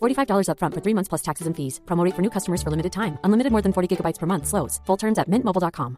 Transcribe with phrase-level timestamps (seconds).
[0.00, 1.80] $45 upfront for three months plus taxes and fees.
[1.86, 3.18] Promote for new customers for limited time.
[3.24, 4.46] Unlimited more than 40 gigabytes per month.
[4.46, 4.80] Slows.
[4.86, 5.96] Full terms at mintmobile.com.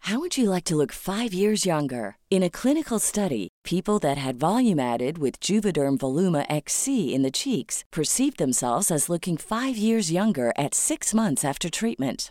[0.00, 2.16] How would you like to look five years younger?
[2.30, 7.32] In a clinical study, people that had volume added with Juvederm Voluma XC in the
[7.32, 12.30] cheeks perceived themselves as looking five years younger at six months after treatment.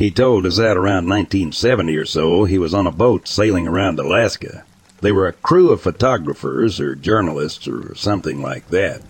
[0.00, 3.98] He told us that around 1970 or so, he was on a boat sailing around
[3.98, 4.64] Alaska.
[5.02, 9.02] They were a crew of photographers or journalists or something like that.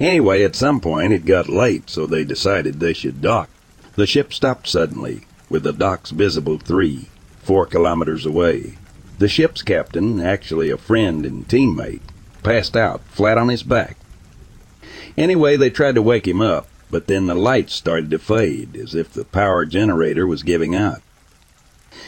[0.00, 3.48] Anyway, at some point it got late, so they decided they should dock.
[3.94, 7.06] The ship stopped suddenly, with the docks visible three,
[7.44, 8.78] four kilometers away.
[9.20, 12.02] The ship's captain, actually a friend and teammate,
[12.42, 13.96] passed out flat on his back.
[15.16, 18.94] Anyway, they tried to wake him up, but then the lights started to fade, as
[18.94, 21.02] if the power generator was giving out.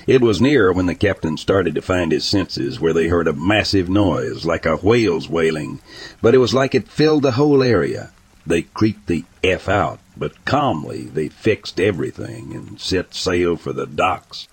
[0.06, 3.32] It was near when the captain started to find his senses, where they heard a
[3.32, 5.80] massive noise, like a whale's wailing,
[6.22, 8.10] but it was like it filled the whole area.
[8.46, 13.86] They creaked the F out, but calmly they fixed everything and set sail for the
[13.86, 14.48] docks.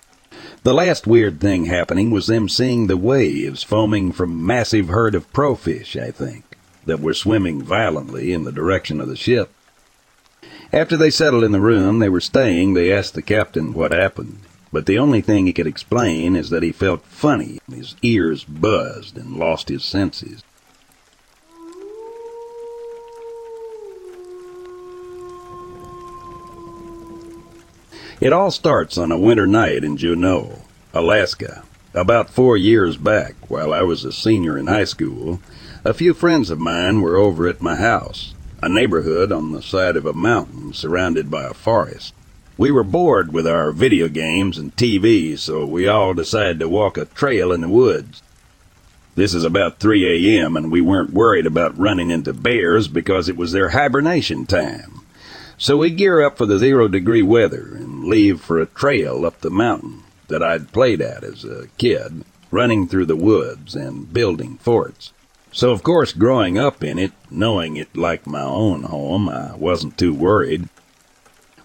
[0.62, 5.32] The last weird thing happening was them seeing the waves foaming from massive herd of
[5.32, 6.44] profish, I think,
[6.84, 9.50] that were swimming violently in the direction of the ship.
[10.72, 14.40] After they settled in the room they were staying, they asked the captain what happened.
[14.72, 19.16] But the only thing he could explain is that he felt funny, his ears buzzed,
[19.16, 20.42] and lost his senses.
[28.20, 30.62] It all starts on a winter night in Juneau,
[30.94, 31.64] Alaska.
[31.94, 35.40] About four years back, while I was a senior in high school,
[35.84, 38.34] a few friends of mine were over at my house,
[38.66, 42.12] a neighborhood on the side of a mountain surrounded by a forest.
[42.58, 46.98] We were bored with our video games and TV, so we all decided to walk
[46.98, 48.24] a trail in the woods.
[49.14, 53.36] This is about 3 a.m., and we weren't worried about running into bears because it
[53.36, 55.02] was their hibernation time.
[55.58, 59.42] So we gear up for the zero degree weather and leave for a trail up
[59.42, 64.56] the mountain that I'd played at as a kid, running through the woods and building
[64.56, 65.12] forts.
[65.56, 69.96] So, of course, growing up in it, knowing it like my own home, I wasn't
[69.96, 70.68] too worried.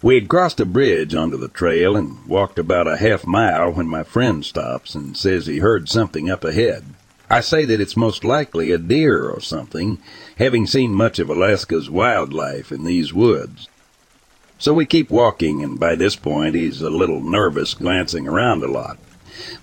[0.01, 3.89] We had crossed a bridge onto the trail and walked about a half mile when
[3.89, 6.85] my friend stops and says he heard something up ahead.
[7.29, 9.97] I say that it's most likely a deer or something,
[10.37, 13.67] having seen much of Alaska's wildlife in these woods.
[14.57, 18.71] So we keep walking, and by this point he's a little nervous, glancing around a
[18.71, 18.97] lot.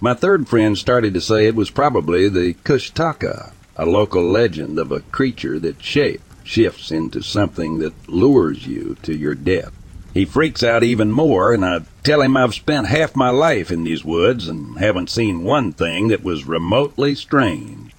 [0.03, 4.91] My third friend started to say it was probably the Kushtaka, a local legend of
[4.91, 9.73] a creature that shape shifts into something that lures you to your death.
[10.13, 13.85] He freaks out even more, and I tell him I've spent half my life in
[13.85, 17.93] these woods and haven't seen one thing that was remotely strange.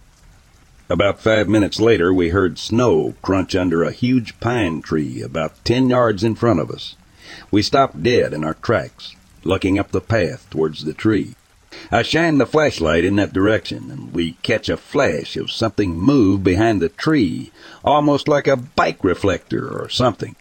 [0.90, 5.88] About five minutes later, we heard snow crunch under a huge pine tree about ten
[5.88, 6.96] yards in front of us.
[7.52, 11.36] We stopped dead in our tracks, looking up the path towards the tree.
[11.92, 16.44] I shine the flashlight in that direction, and we catch a flash of something move
[16.44, 17.52] behind the tree,
[17.84, 20.36] almost like a bike reflector or something.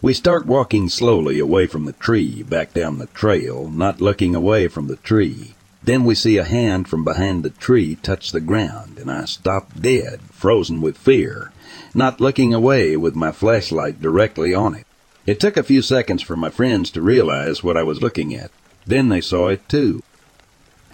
[0.00, 4.68] We start walking slowly away from the tree, back down the trail, not looking away
[4.68, 5.54] from the tree.
[5.84, 9.78] Then we see a hand from behind the tree touch the ground, and I stop
[9.78, 11.52] dead, frozen with fear,
[11.94, 14.86] not looking away with my flashlight directly on it.
[15.26, 18.50] It took a few seconds for my friends to realize what I was looking at.
[18.86, 20.02] Then they saw it too.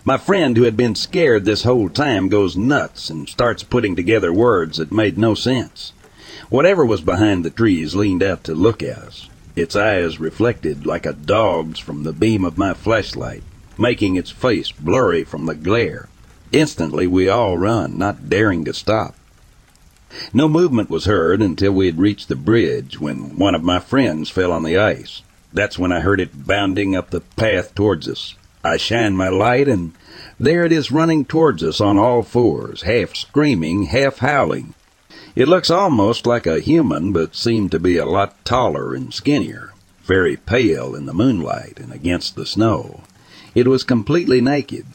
[0.04, 4.32] My friend, who had been scared this whole time, goes nuts and starts putting together
[4.32, 5.92] words that made no sense.
[6.48, 11.06] Whatever was behind the trees leaned out to look at us, its eyes reflected like
[11.06, 13.44] a dog's from the beam of my flashlight,
[13.78, 16.08] making its face blurry from the glare.
[16.50, 19.14] Instantly we all run, not daring to stop.
[20.34, 24.30] No movement was heard until we had reached the bridge when one of my friends
[24.30, 25.22] fell on the ice.
[25.52, 28.34] That's when I heard it bounding up the path towards us.
[28.64, 29.92] I shine my light and
[30.38, 34.74] there it is running towards us on all fours, half screaming, half howling.
[35.34, 39.72] It looks almost like a human, but seemed to be a lot taller and skinnier,
[40.04, 43.00] very pale in the moonlight and against the snow.
[43.54, 44.86] It was completely naked.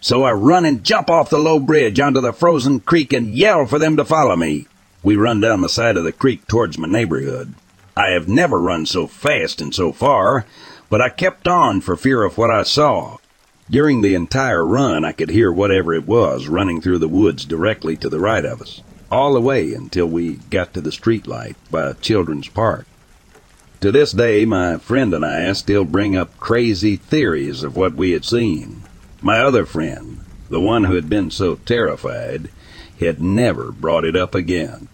[0.00, 3.66] So I run and jump off the low bridge onto the frozen creek and yell
[3.66, 4.66] for them to follow me.
[5.02, 7.54] We run down the side of the creek towards my neighborhood.
[7.96, 10.44] I have never run so fast and so far,
[10.88, 13.18] but I kept on for fear of what I saw.
[13.68, 17.96] During the entire run, I could hear whatever it was running through the woods directly
[17.96, 21.92] to the right of us all the way until we got to the streetlight by
[21.94, 22.86] Children's Park.
[23.80, 28.12] To this day, my friend and I still bring up crazy theories of what we
[28.12, 28.82] had seen.
[29.20, 32.48] My other friend, the one who had been so terrified,
[32.98, 34.88] had never brought it up again.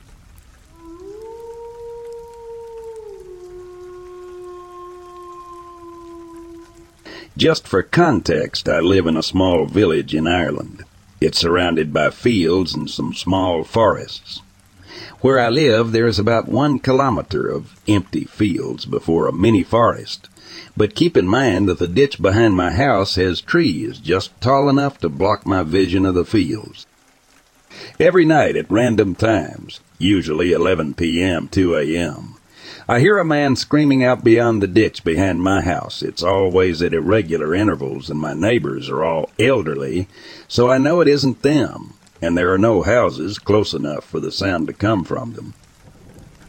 [7.43, 10.85] Just for context, I live in a small village in Ireland.
[11.21, 14.43] It's surrounded by fields and some small forests.
[15.23, 20.29] Where I live, there is about one kilometer of empty fields before a mini forest.
[20.77, 24.99] But keep in mind that the ditch behind my house has trees just tall enough
[24.99, 26.87] to block my vision of the fields.
[27.99, 32.32] Every night at random times, usually 11 p.m., 2 a.m.,
[32.93, 36.03] I hear a man screaming out beyond the ditch behind my house.
[36.03, 40.09] It's always at irregular intervals, and my neighbors are all elderly,
[40.47, 44.31] so I know it isn't them, and there are no houses close enough for the
[44.31, 45.55] sound to come from them.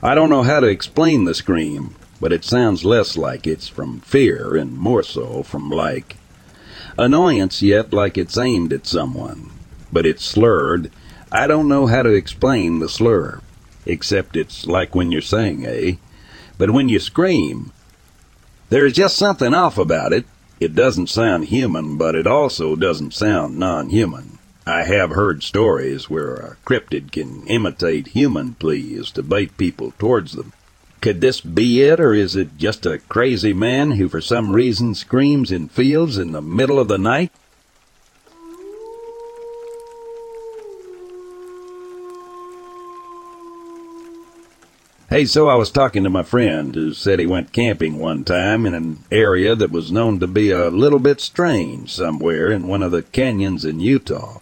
[0.01, 4.01] I don't know how to explain the scream, but it sounds less like it's from
[4.01, 6.17] fear and more so from like
[6.97, 9.49] annoyance, yet like it's aimed at someone.
[9.93, 10.91] But it's slurred.
[11.31, 13.39] I don't know how to explain the slur,
[13.85, 15.97] except it's like when you're saying a.
[16.57, 17.71] But when you scream,
[18.69, 20.25] there's just something off about it.
[20.59, 24.39] It doesn't sound human, but it also doesn't sound non-human.
[24.65, 30.33] I have heard stories where a cryptid can imitate human pleas to bait people towards
[30.33, 30.53] them.
[31.01, 34.95] Could this be it, or is it just a crazy man who for some reason
[34.95, 37.33] screams in fields in the middle of the night?
[45.13, 48.65] Hey, so I was talking to my friend who said he went camping one time
[48.65, 52.81] in an area that was known to be a little bit strange somewhere in one
[52.81, 54.39] of the canyons in Utah.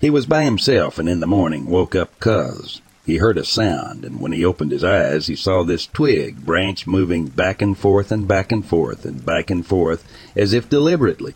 [0.00, 4.02] He was by himself and in the morning woke up cuz he heard a sound
[4.02, 8.10] and when he opened his eyes he saw this twig branch moving back and forth
[8.10, 11.34] and back and forth and back and forth as if deliberately.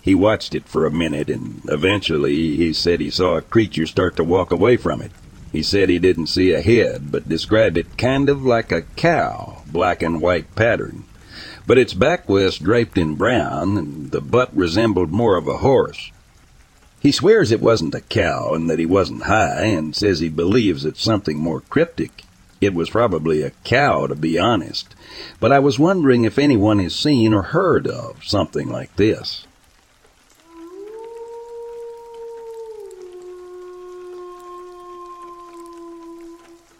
[0.00, 4.14] He watched it for a minute and eventually he said he saw a creature start
[4.18, 5.10] to walk away from it.
[5.52, 9.62] He said he didn't see a head, but described it kind of like a cow,
[9.70, 11.04] black and white pattern.
[11.66, 16.10] but its back was draped in brown, and the butt resembled more of a horse.
[17.00, 20.84] He swears it wasn't a cow and that he wasn't high, and says he believes
[20.84, 22.24] it's something more cryptic.
[22.60, 24.94] It was probably a cow, to be honest,
[25.40, 29.46] but I was wondering if anyone has seen or heard of something like this.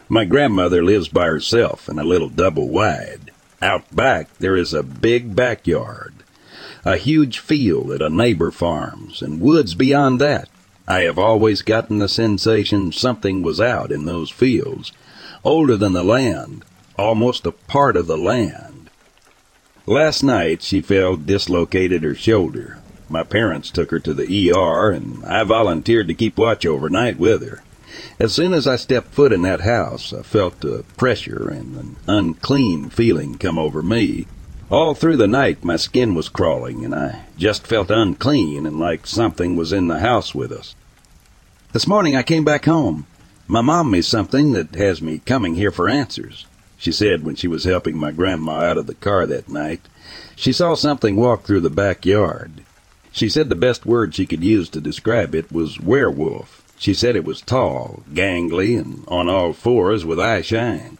[0.09, 3.31] My grandmother lives by herself in a little double wide.
[3.61, 6.13] Out back, there is a big backyard
[6.85, 10.49] a huge field that a neighbor farms, and woods beyond that.
[10.87, 14.91] I have always gotten the sensation something was out in those fields,
[15.45, 16.65] older than the land,
[16.97, 18.89] almost a part of the land.
[19.85, 22.79] Last night she fell dislocated her shoulder.
[23.09, 27.47] My parents took her to the ER, and I volunteered to keep watch overnight with
[27.47, 27.63] her.
[28.19, 31.95] As soon as I stepped foot in that house, I felt a pressure and an
[32.07, 34.27] unclean feeling come over me,
[34.69, 39.07] all through the night my skin was crawling, and I just felt unclean and like
[39.07, 40.75] something was in the house with us.
[41.71, 43.07] This morning I came back home.
[43.47, 46.45] My mom me something that has me coming here for answers.
[46.77, 49.81] She said when she was helping my grandma out of the car that night,
[50.35, 52.63] she saw something walk through the backyard.
[53.11, 56.62] She said the best word she could use to describe it was werewolf.
[56.83, 60.97] She said it was tall, gangly, and on all fours with eye shine.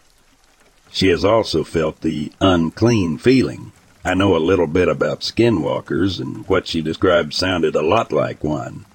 [0.90, 3.74] She has also felt the unclean feeling.
[4.06, 8.46] I know a little bit about skinwalkers, and what she described sounded a lot like
[8.46, 8.86] one.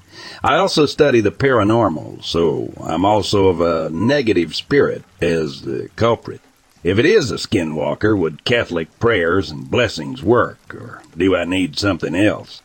[0.42, 6.40] I also study the paranormal, so I'm also of a negative spirit as the culprit.
[6.82, 11.78] If it is a skinwalker, would Catholic prayers and blessings work, or do I need
[11.78, 12.62] something else?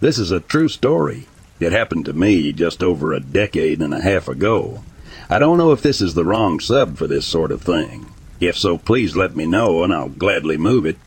[0.00, 1.26] This is a true story.
[1.58, 4.84] It happened to me just over a decade and a half ago.
[5.28, 8.06] I don't know if this is the wrong sub for this sort of thing.
[8.38, 10.98] If so, please let me know and I'll gladly move it.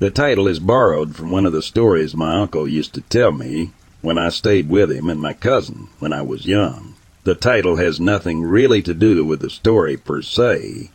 [0.00, 3.70] The title is borrowed from one of the stories my uncle used to tell me
[4.00, 6.94] when I stayed with him and my cousin when I was young.
[7.22, 10.90] The title has nothing really to do with the story per se,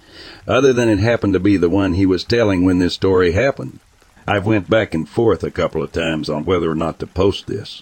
[0.46, 3.80] other than it happened to be the one he was telling when this story happened.
[4.28, 7.48] I've went back and forth a couple of times on whether or not to post
[7.48, 7.82] this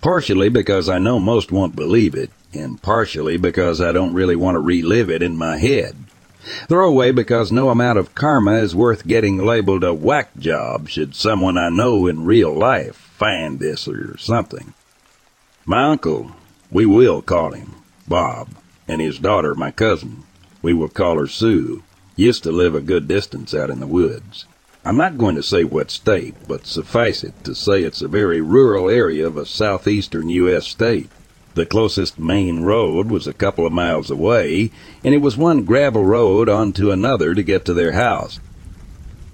[0.00, 4.54] partially because I know most won't believe it, and partially because I don't really want
[4.56, 5.96] to relive it in my head.
[6.68, 11.58] Throwaway because no amount of karma is worth getting labeled a whack job should someone
[11.58, 14.72] I know in real life find this or something.
[15.66, 16.32] My uncle,
[16.70, 17.74] we will call him
[18.08, 18.48] Bob,
[18.88, 20.24] and his daughter, my cousin,
[20.62, 21.82] we will call her Sue,
[22.16, 24.46] used to live a good distance out in the woods.
[24.82, 28.40] I'm not going to say what state, but suffice it to say it's a very
[28.40, 30.66] rural area of a southeastern U.S.
[30.66, 31.10] state.
[31.54, 34.70] The closest main road was a couple of miles away,
[35.04, 38.40] and it was one gravel road onto another to get to their house.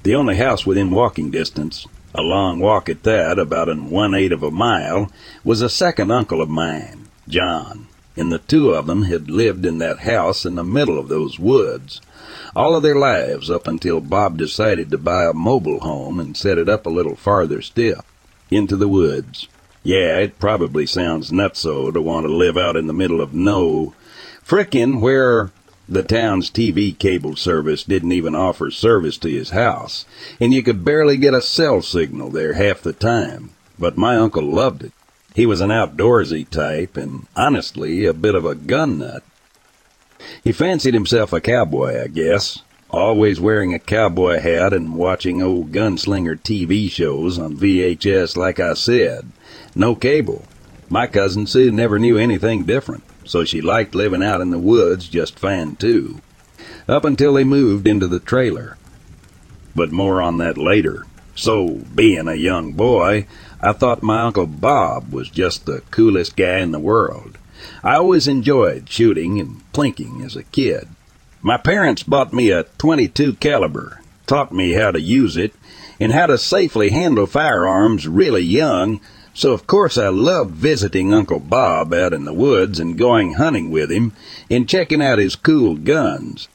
[0.02, 4.42] The only house within walking distance, a long walk at that, about an one-eighth of
[4.42, 5.12] a mile,
[5.44, 7.86] was a second uncle of mine, John,
[8.16, 11.38] and the two of them had lived in that house in the middle of those
[11.38, 12.00] woods
[12.54, 16.58] all of their lives up until Bob decided to buy a mobile home and set
[16.58, 18.04] it up a little farther still,
[18.50, 19.48] into the woods.
[19.82, 23.94] Yeah, it probably sounds nutso to want to live out in the middle of no
[24.44, 25.52] frickin' where
[25.88, 30.04] the town's TV cable service didn't even offer service to his house,
[30.40, 33.50] and you could barely get a cell signal there half the time.
[33.78, 34.92] But my uncle loved it.
[35.34, 39.22] He was an outdoorsy type, and honestly, a bit of a gun nut.
[40.42, 45.72] He fancied himself a cowboy, I guess, always wearing a cowboy hat and watching old
[45.72, 49.30] gunslinger TV shows on VHS like I said.
[49.74, 50.44] No cable.
[50.88, 55.08] My cousin Sue never knew anything different, so she liked living out in the woods
[55.08, 56.20] just fine too.
[56.88, 58.76] Up until they moved into the trailer.
[59.74, 61.04] But more on that later.
[61.34, 63.26] So, being a young boy,
[63.60, 67.35] I thought my Uncle Bob was just the coolest guy in the world.
[67.82, 70.88] I always enjoyed shooting and plinking as a kid.
[71.42, 75.54] My parents bought me a 22 caliber, taught me how to use it,
[76.00, 79.00] and how to safely handle firearms really young,
[79.34, 83.70] so of course I loved visiting Uncle Bob out in the woods and going hunting
[83.70, 84.12] with him
[84.50, 86.48] and checking out his cool guns.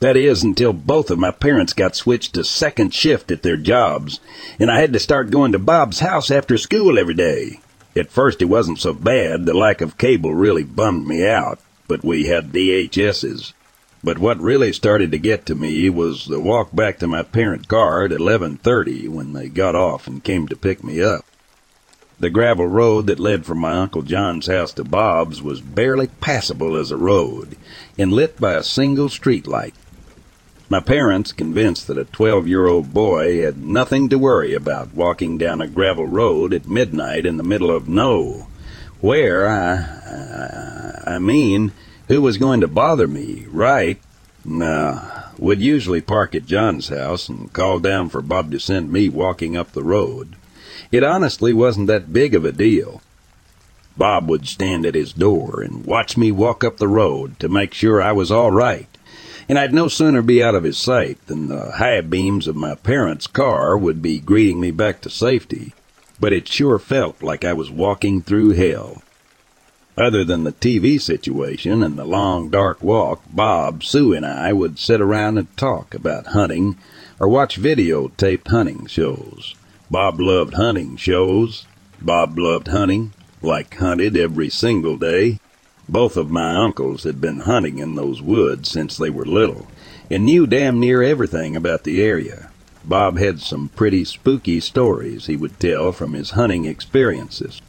[0.00, 4.20] That is until both of my parents got switched to second shift at their jobs,
[4.58, 7.60] and I had to start going to Bob's house after school every day.
[7.96, 12.04] At first it wasn't so bad, the lack of cable really bummed me out, but
[12.04, 13.54] we had DHSs.
[14.04, 17.68] But what really started to get to me was the walk back to my parent
[17.68, 21.24] car at 11:30 when they got off and came to pick me up.
[22.20, 26.76] The gravel road that led from my Uncle John's house to Bob's was barely passable
[26.76, 27.56] as a road,
[27.98, 29.74] and lit by a single street light.
[30.68, 35.38] My parents, convinced that a 12 year old boy had nothing to worry about walking
[35.38, 38.48] down a gravel road at midnight in the middle of no,
[39.00, 41.70] where I, I, I mean,
[42.08, 44.00] who was going to bother me, right?
[44.44, 45.08] No,
[45.38, 49.56] would usually park at John's house and call down for Bob to send me walking
[49.56, 50.34] up the road.
[50.90, 53.02] It honestly wasn't that big of a deal.
[53.96, 57.72] Bob would stand at his door and watch me walk up the road to make
[57.72, 58.88] sure I was all right
[59.48, 62.74] and I'd no sooner be out of his sight than the high beams of my
[62.74, 65.72] parents' car would be greeting me back to safety.
[66.18, 69.02] But it sure felt like I was walking through hell.
[69.98, 74.78] Other than the TV situation and the long dark walk, Bob, Sue, and I would
[74.78, 76.76] sit around and talk about hunting
[77.18, 79.54] or watch videotaped hunting shows.
[79.90, 81.66] Bob loved hunting shows.
[82.02, 85.38] Bob loved hunting, like hunted every single day.
[85.88, 89.68] Both of my uncles had been hunting in those woods since they were little
[90.10, 92.50] and knew damn near everything about the area.
[92.84, 97.60] Bob had some pretty spooky stories he would tell from his hunting experiences.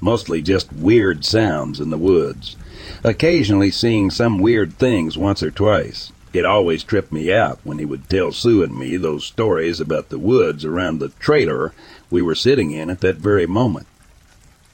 [0.00, 2.56] Mostly just weird sounds in the woods.
[3.04, 6.12] Occasionally seeing some weird things once or twice.
[6.32, 10.08] It always tripped me out when he would tell Sue and me those stories about
[10.08, 11.72] the woods around the trailer
[12.10, 13.86] we were sitting in at that very moment.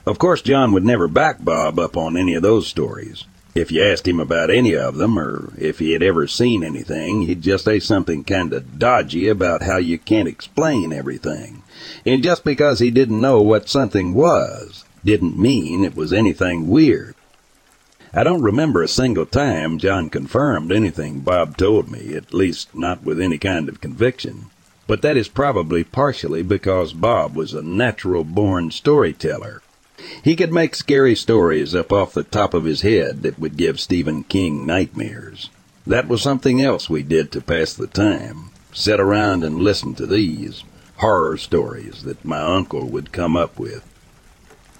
[0.08, 3.24] Of course, John would never back Bob up on any of those stories.
[3.54, 7.26] If you asked him about any of them, or if he had ever seen anything,
[7.26, 11.62] he'd just say something kind of dodgy about how you can't explain everything.
[12.06, 17.14] And just because he didn't know what something was, didn't mean it was anything weird.
[18.14, 23.04] I don't remember a single time John confirmed anything Bob told me, at least not
[23.04, 24.46] with any kind of conviction.
[24.86, 29.60] But that is probably partially because Bob was a natural born storyteller
[30.22, 33.80] he could make scary stories up off the top of his head that would give
[33.80, 35.50] Stephen King nightmares.
[35.86, 38.50] That was something else we did to pass the time.
[38.72, 40.62] Sit around and listen to these
[40.98, 43.82] horror stories that my uncle would come up with.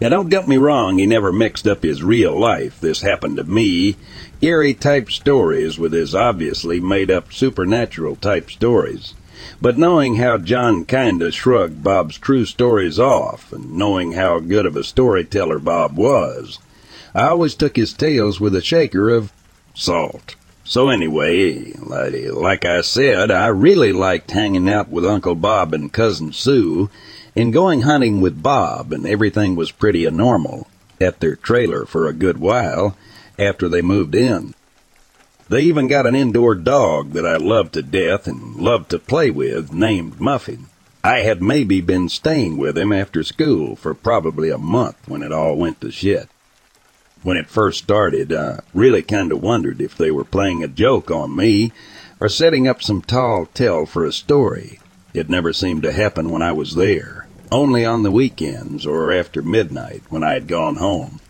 [0.01, 3.45] Now don't get me wrong, he never mixed up his real life, this happened to
[3.45, 3.97] me,
[4.41, 9.15] eerie type stories with his obviously made up supernatural type stories.
[9.61, 14.77] But knowing how John kinda shrugged Bob's true stories off, and knowing how good of
[14.77, 16.59] a storyteller Bob was,
[17.15, 19.33] I always took his tales with a shaker of
[19.75, 20.35] salt.
[20.65, 26.33] So anyway, like I said, I really liked hanging out with Uncle Bob and Cousin
[26.33, 26.91] Sue,
[27.35, 30.67] and going hunting with Bob, and everything was pretty normal
[31.01, 32.97] at their trailer for a good while
[33.39, 34.53] after they moved in.
[35.49, 39.31] They even got an indoor dog that I loved to death and loved to play
[39.31, 40.67] with named Muffin.
[41.03, 45.33] I had maybe been staying with him after school for probably a month when it
[45.33, 46.29] all went to shit.
[47.23, 51.11] When it first started, I really kind of wondered if they were playing a joke
[51.11, 51.73] on me
[52.21, 54.81] or setting up some tall tale for a story.
[55.15, 59.41] It never seemed to happen when I was there, only on the weekends or after
[59.41, 61.21] midnight when I had gone home.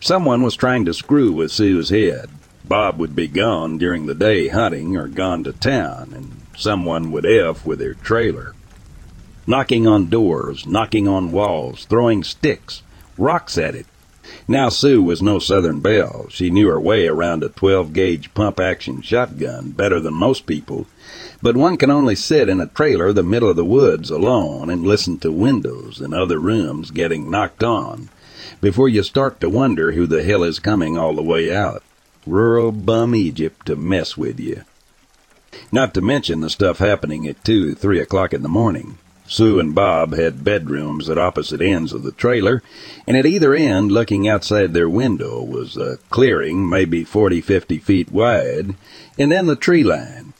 [0.00, 2.28] Someone was trying to screw with Sue's head,
[2.66, 7.26] Bob would be gone during the day hunting or gone to town, and someone would
[7.26, 8.54] F with their trailer.
[9.46, 12.82] Knocking on doors, knocking on walls, throwing sticks,
[13.18, 13.84] rocks at it.
[14.48, 16.26] Now Sue was no Southern belle.
[16.30, 20.86] She knew her way around a 12 gauge pump action shotgun better than most people,
[21.42, 24.86] but one can only sit in a trailer the middle of the woods alone and
[24.86, 28.08] listen to windows and other rooms getting knocked on
[28.62, 31.82] before you start to wonder who the hell is coming all the way out
[32.26, 34.62] rural bum Egypt to mess with you.
[35.70, 38.98] Not to mention the stuff happening at 2, 3 o'clock in the morning.
[39.26, 42.62] Sue and Bob had bedrooms at opposite ends of the trailer,
[43.06, 48.12] and at either end, looking outside their window, was a clearing maybe forty, fifty feet
[48.12, 48.74] wide,
[49.18, 50.34] and then the tree line.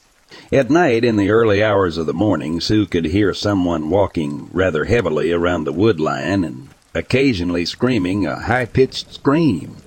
[0.51, 4.85] At night, in the early hours of the morning, Sue could hear someone walking rather
[4.85, 9.77] heavily around the wood line and occasionally screaming a high pitched scream.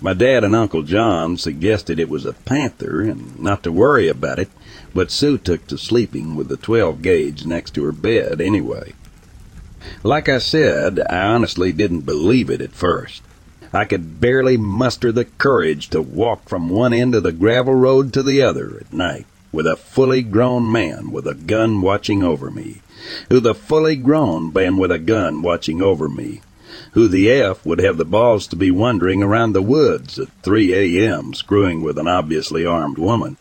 [0.00, 4.38] My dad and Uncle John suggested it was a panther and not to worry about
[4.38, 4.48] it,
[4.94, 8.92] but Sue took to sleeping with the 12 gauge next to her bed anyway.
[10.04, 13.22] Like I said, I honestly didn't believe it at first.
[13.72, 18.12] I could barely muster the courage to walk from one end of the gravel road
[18.12, 22.50] to the other at night with a fully grown man with a gun watching over
[22.50, 22.82] me.
[23.28, 26.40] With a fully grown man with a gun watching over me
[26.92, 30.72] who the F would have the balls to be wandering around the woods at 3
[30.74, 31.34] a.m.
[31.34, 33.36] screwing with an obviously armed woman.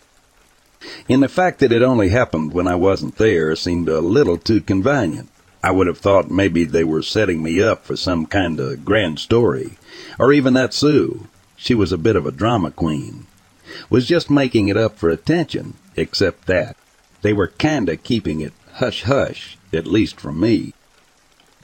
[1.09, 4.61] And the fact that it only happened when I wasn't there seemed a little too
[4.61, 5.29] convenient.
[5.63, 9.19] I would have thought maybe they were setting me up for some kind of grand
[9.19, 9.77] story,
[10.19, 13.25] or even that Sue, she was a bit of a drama queen,
[13.89, 16.77] was just making it up for attention, except that
[17.21, 20.73] they were kinda keeping it hush hush, at least from me.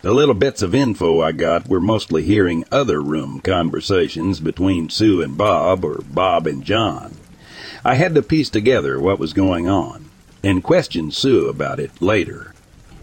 [0.04, 5.22] The little bits of info I got were mostly hearing other room conversations between Sue
[5.22, 7.16] and Bob or Bob and John.
[7.86, 10.10] I had to piece together what was going on
[10.44, 12.54] and question Sue about it later.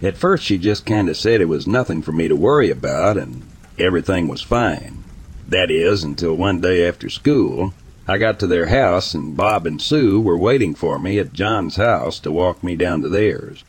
[0.02, 3.44] At first she just kinda said it was nothing for me to worry about and
[3.78, 5.02] everything was fine.
[5.48, 7.72] That is, until one day after school,
[8.06, 11.76] I got to their house and Bob and Sue were waiting for me at John's
[11.76, 13.64] house to walk me down to theirs.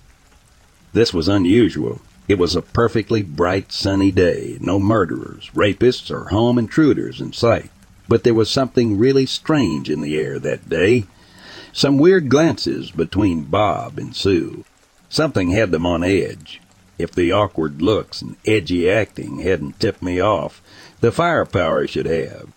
[0.91, 2.01] This was unusual.
[2.27, 7.71] It was a perfectly bright sunny day, no murderers, rapists, or home intruders in sight.
[8.07, 11.05] But there was something really strange in the air that day.
[11.73, 14.65] Some weird glances between Bob and Sue.
[15.09, 16.61] Something had them on edge.
[16.97, 20.61] If the awkward looks and edgy acting hadn't tipped me off,
[20.99, 22.49] the firepower should have.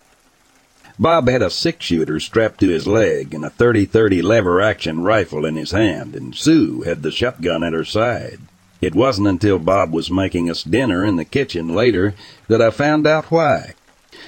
[0.99, 5.45] Bob had a six shooter strapped to his leg and a 30-30 lever action rifle
[5.45, 8.39] in his hand, and Sue had the shotgun at her side.
[8.81, 12.13] It wasn't until Bob was making us dinner in the kitchen later
[12.47, 13.73] that I found out why.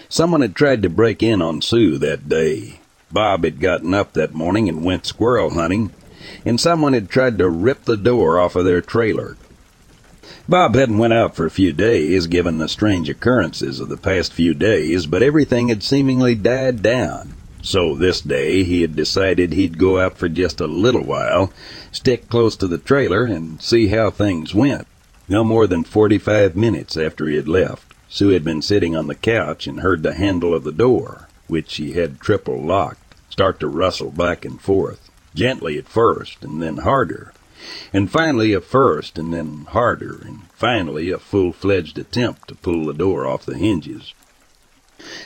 [0.09, 2.79] Someone had tried to break in on Sue that day.
[3.11, 5.91] Bob had gotten up that morning and went squirrel hunting,
[6.45, 9.37] and someone had tried to rip the door off of their trailer.
[10.49, 14.33] Bob hadn't went out for a few days, given the strange occurrences of the past
[14.33, 17.33] few days, but everything had seemingly died down.
[17.61, 21.51] So this day he had decided he'd go out for just a little while,
[21.91, 24.87] stick close to the trailer, and see how things went.
[25.27, 29.15] No more than forty-five minutes after he had left, Sue had been sitting on the
[29.15, 33.67] couch and heard the handle of the door, which she had triple locked, start to
[33.67, 37.33] rustle back and forth, gently at first, and then harder,
[37.91, 42.93] and finally a first and then harder, and finally a full-fledged attempt to pull the
[42.93, 44.13] door off the hinges.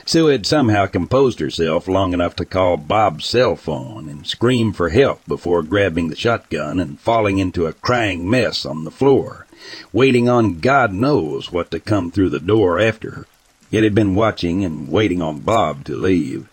[0.04, 4.90] Sue had somehow composed herself long enough to call Bob's cell phone and scream for
[4.90, 9.46] help before grabbing the shotgun and falling into a crying mess on the floor,
[9.92, 13.26] waiting on God knows what to come through the door after her.
[13.70, 16.48] It had been watching and waiting on Bob to leave.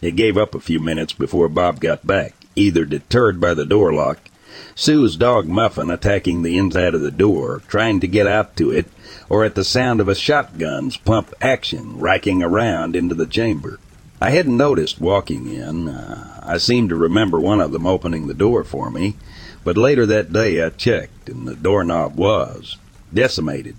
[0.00, 3.92] It gave up a few minutes before Bob got back, either deterred by the door
[3.92, 4.30] lock
[4.74, 8.86] Sue's dog Muffin attacking the inside of the door, trying to get out to it,
[9.28, 13.78] or at the sound of a shotgun's plump action racking around into the chamber.
[14.20, 15.88] I hadn't noticed walking in.
[15.88, 19.16] Uh, I seemed to remember one of them opening the door for me,
[19.64, 22.76] but later that day I checked, and the doorknob was
[23.12, 23.76] decimated.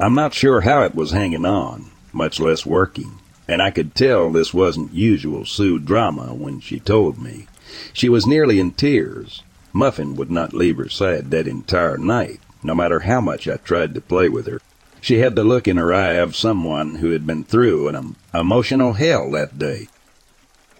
[0.00, 4.30] I'm not sure how it was hanging on, much less working, and I could tell
[4.30, 7.46] this wasn't usual Sue drama when she told me.
[7.92, 9.42] She was nearly in tears,
[9.76, 13.94] Muffin would not leave her side that entire night, no matter how much I tried
[13.94, 14.60] to play with her.
[15.00, 18.94] She had the look in her eye of someone who had been through an emotional
[18.94, 19.88] hell that day.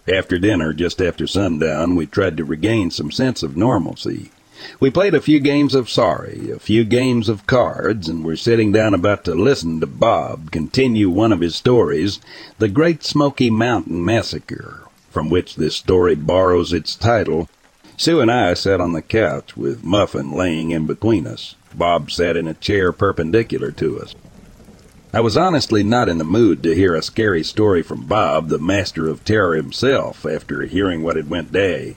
[0.07, 4.31] After dinner, just after sundown, we tried to regain some sense of normalcy.
[4.79, 8.71] We played a few games of sorry, a few games of cards, and were sitting
[8.71, 12.19] down about to listen to Bob continue one of his stories,
[12.57, 17.49] The Great Smoky Mountain Massacre, from which this story borrows its title
[17.99, 21.55] Sue and I sat on the couch with Muffin laying in between us.
[21.77, 24.15] Bob sat in a chair perpendicular to us.
[25.13, 28.59] I was honestly not in the mood to hear a scary story from Bob, the
[28.59, 31.95] master of terror himself, after hearing what had went day.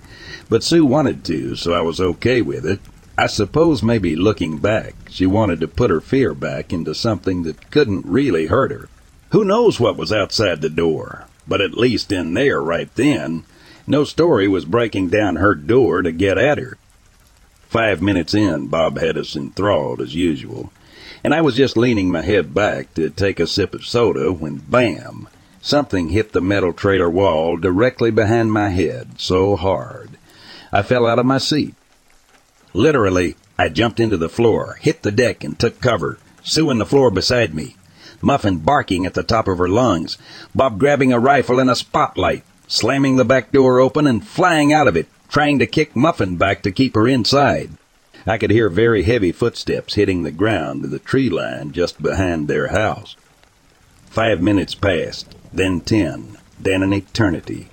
[0.49, 2.81] But Sue wanted to, so I was okay with it.
[3.19, 7.71] I suppose maybe looking back, she wanted to put her fear back into something that
[7.71, 8.88] couldn't really hurt her.
[9.33, 11.27] Who knows what was outside the door?
[11.47, 13.45] But at least in there right then,
[13.87, 16.79] no story was breaking down her door to get at her.
[17.71, 20.73] Five minutes in, Bob had us enthralled as usual,
[21.23, 24.57] and I was just leaning my head back to take a sip of soda when
[24.57, 25.29] bam!
[25.63, 30.19] Something hit the metal trailer wall directly behind my head so hard.
[30.73, 31.77] I fell out of my seat.
[32.75, 36.85] Literally, I jumped into the floor, hit the deck, and took cover, Sue on the
[36.85, 37.77] floor beside me.
[38.21, 40.19] Muffin barking at the top of her lungs,
[40.57, 44.89] Bob grabbing a rifle and a spotlight, slamming the back door open and flying out
[44.89, 47.71] of it, trying to kick Muffin back to keep her inside.
[48.27, 52.49] I could hear very heavy footsteps hitting the ground to the tree line just behind
[52.49, 53.16] their house.
[54.07, 57.69] Five minutes passed, then ten, then an eternity.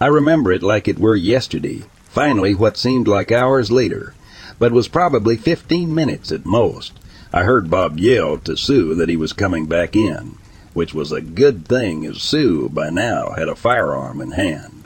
[0.00, 1.82] I remember it like it were yesterday.
[2.04, 4.14] Finally, what seemed like hours later,
[4.58, 6.98] but was probably fifteen minutes at most,
[7.32, 10.36] I heard Bob yell to Sue that he was coming back in
[10.72, 14.79] which was a good thing as Sue by now had a firearm in hand.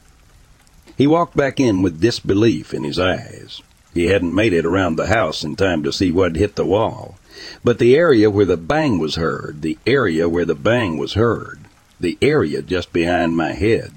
[0.97, 3.61] He walked back in with disbelief in his eyes.
[3.93, 7.19] He hadn't made it around the house in time to see what hit the wall.
[7.65, 11.61] But the area where the bang was heard, the area where the bang was heard,
[11.99, 13.93] the area just behind my head,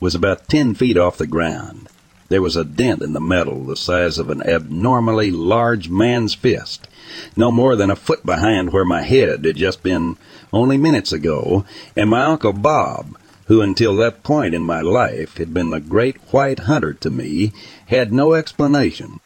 [0.00, 1.88] was about ten feet off the ground.
[2.28, 6.88] There was a dent in the metal the size of an abnormally large man's fist,
[7.36, 10.16] no more than a foot behind where my head had just been
[10.52, 13.18] only minutes ago, and my Uncle Bob,
[13.52, 17.52] who until that point in my life had been the great white hunter to me,
[17.84, 19.20] had no explanation.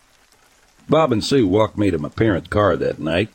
[0.88, 3.28] Bob and Sue walked me to my parents' car that night.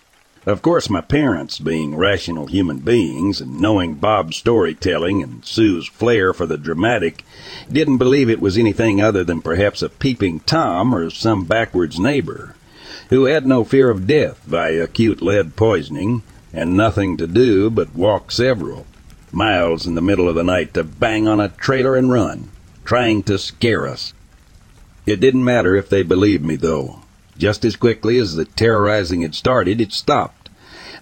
[0.46, 6.34] Of course, my parents, being rational human beings and knowing Bob's storytelling and Sue's flair
[6.34, 7.24] for the dramatic,
[7.72, 12.56] didn't believe it was anything other than perhaps a peeping Tom or some backwards neighbor,
[13.10, 17.96] who had no fear of death by acute lead poisoning and nothing to do but
[17.96, 18.86] walk several
[19.34, 22.50] miles in the middle of the night to bang on a trailer and run,
[22.84, 24.14] trying to scare us.
[25.06, 27.02] It didn't matter if they believed me, though.
[27.38, 30.50] Just as quickly as the terrorizing had started, it stopped.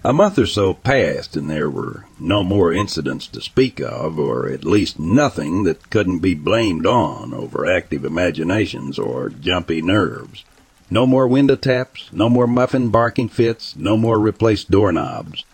[0.02, 4.48] A month or so passed, and there were no more incidents to speak of, or
[4.48, 10.44] at least nothing that couldn't be blamed on overactive imaginations or jumpy nerves.
[10.88, 15.44] No more window taps, no more muffin barking fits, no more replaced doorknobs.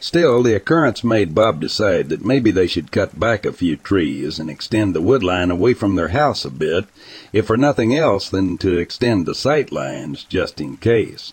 [0.00, 4.38] Still, the occurrence made Bob decide that maybe they should cut back a few trees
[4.38, 6.84] and extend the wood line away from their house a bit,
[7.32, 11.32] if for nothing else than to extend the sight lines just in case.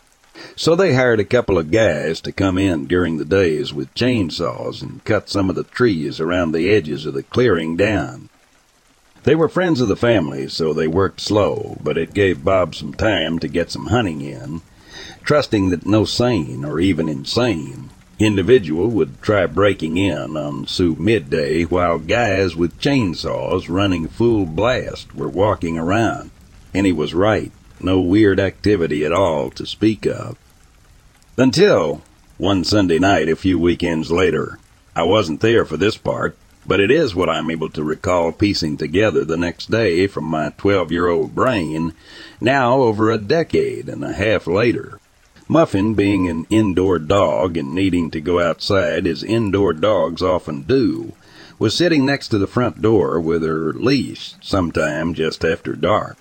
[0.55, 4.81] So they hired a couple of guys to come in during the days with chainsaws
[4.81, 8.29] and cut some of the trees around the edges of the clearing down.
[9.25, 12.95] They were friends of the family, so they worked slow, but it gave Bob some
[12.95, 14.61] time to get some hunting in,
[15.23, 21.63] trusting that no sane or even insane individual would try breaking in on Sue midday
[21.63, 26.31] while guys with chainsaws running full blast were walking around.
[26.73, 27.51] And he was right.
[27.79, 30.37] No weird activity at all to speak of.
[31.37, 32.01] Until
[32.37, 34.59] one Sunday night a few weekends later.
[34.95, 38.77] I wasn't there for this part, but it is what I'm able to recall piecing
[38.77, 41.93] together the next day from my 12 year old brain,
[42.41, 44.99] now over a decade and a half later.
[45.47, 51.13] Muffin, being an indoor dog and needing to go outside as indoor dogs often do,
[51.59, 56.17] was sitting next to the front door with her leash sometime just after dark.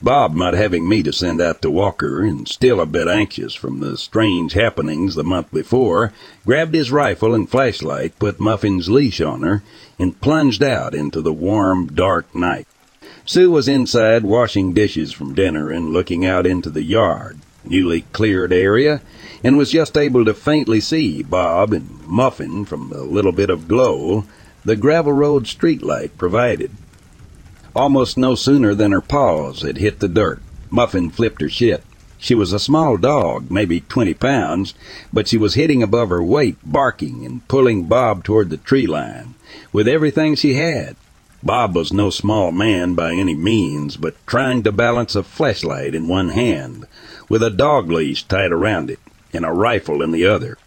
[0.00, 3.54] Bob not having me to send out to walk her, and still a bit anxious
[3.54, 6.12] from the strange happenings the month before,
[6.46, 9.64] grabbed his rifle and flashlight, put Muffin's leash on her,
[9.98, 12.68] and plunged out into the warm, dark night.
[13.26, 18.52] Sue was inside washing dishes from dinner and looking out into the yard, newly cleared
[18.52, 19.00] area,
[19.42, 23.68] and was just able to faintly see Bob and Muffin from the little bit of
[23.68, 24.24] glow
[24.64, 26.70] the gravel road streetlight provided.
[27.76, 31.84] Almost no sooner than her paws had hit the dirt, Muffin flipped her shit.
[32.16, 34.72] She was a small dog, maybe twenty pounds,
[35.12, 39.34] but she was hitting above her weight, barking and pulling Bob toward the tree line,
[39.72, 40.96] with everything she had.
[41.42, 46.08] Bob was no small man by any means, but trying to balance a flashlight in
[46.08, 46.86] one hand,
[47.28, 49.00] with a dog leash tied around it
[49.32, 50.58] and a rifle in the other.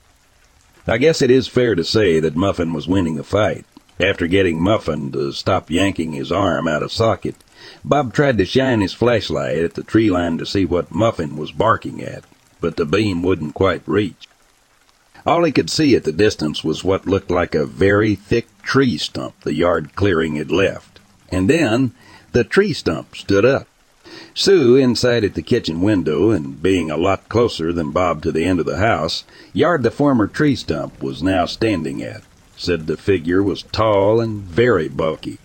[0.87, 3.65] I guess it is fair to say that Muffin was winning the fight.
[3.99, 7.35] After getting Muffin to stop yanking his arm out of socket,
[7.83, 11.51] Bob tried to shine his flashlight at the tree line to see what Muffin was
[11.51, 12.23] barking at,
[12.61, 14.27] but the beam wouldn't quite reach.
[15.25, 18.97] All he could see at the distance was what looked like a very thick tree
[18.97, 20.99] stump the yard clearing had left.
[21.29, 21.91] And then
[22.31, 23.67] the tree stump stood up.
[24.33, 28.45] Sue, inside at the kitchen window, and being a lot closer than Bob to the
[28.45, 32.21] end of the house, yard the former tree stump was now standing at,
[32.55, 35.37] said the figure was tall and very bulky.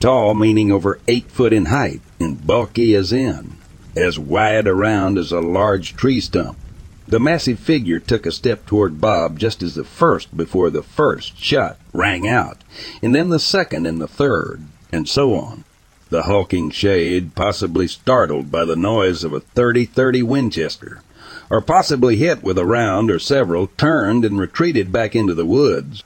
[0.00, 3.52] Tall meaning over eight foot in height, and bulky as in,
[3.96, 6.58] as wide around as a large tree stump.
[7.06, 11.36] The massive figure took a step toward Bob just as the first before the first
[11.36, 12.64] shot rang out,
[13.02, 15.64] and then the second and the third, and so on.
[16.12, 21.00] The hulking shade, possibly startled by the noise of a 30-30 Winchester,
[21.48, 26.04] or possibly hit with a round or several, turned and retreated back into the woods.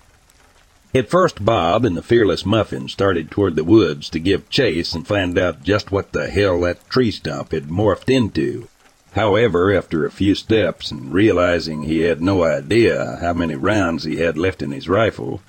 [0.94, 5.04] At first, Bob and the fearless Muffin started toward the woods to give chase and
[5.04, 8.68] find out just what the hell that tree stump had morphed into.
[9.14, 14.18] However, after a few steps and realizing he had no idea how many rounds he
[14.18, 15.42] had left in his rifle,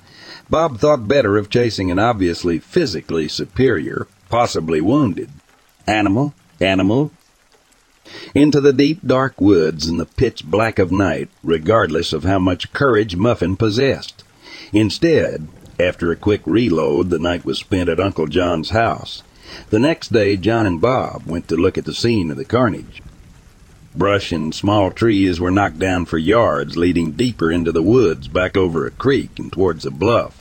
[0.50, 5.30] Bob thought better of chasing an obviously physically superior, possibly wounded.
[5.86, 7.10] Animal, animal,
[8.34, 12.72] into the deep dark woods in the pitch black of night, regardless of how much
[12.72, 14.24] courage Muffin possessed.
[14.72, 19.22] Instead, after a quick reload the night was spent at Uncle John's house,
[19.70, 23.02] The next day, John and Bob went to look at the scene of the carnage.
[23.94, 28.56] Brush and small trees were knocked down for yards, leading deeper into the woods, back
[28.56, 30.37] over a creek and towards a bluff.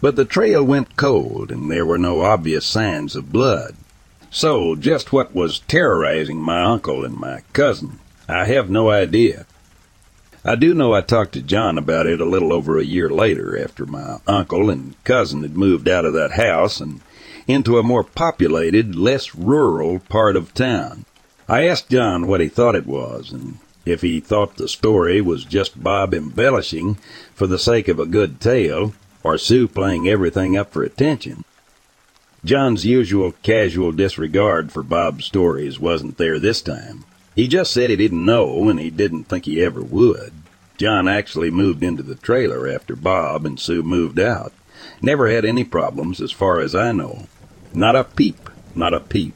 [0.00, 3.76] But the trail went cold, and there were no obvious signs of blood.
[4.30, 9.44] So, just what was terrorizing my uncle and my cousin, I have no idea.
[10.42, 13.62] I do know I talked to John about it a little over a year later,
[13.62, 17.00] after my uncle and cousin had moved out of that house and
[17.46, 21.04] into a more populated, less rural part of town.
[21.46, 25.44] I asked John what he thought it was, and if he thought the story was
[25.44, 26.96] just Bob embellishing
[27.34, 31.44] for the sake of a good tale, or Sue playing everything up for attention.
[32.44, 37.04] John's usual casual disregard for Bob's stories wasn't there this time.
[37.36, 40.32] He just said he didn't know, and he didn't think he ever would.
[40.78, 44.52] John actually moved into the trailer after Bob and Sue moved out.
[45.02, 47.26] Never had any problems as far as I know.
[47.74, 49.34] Not a peep, not a peep.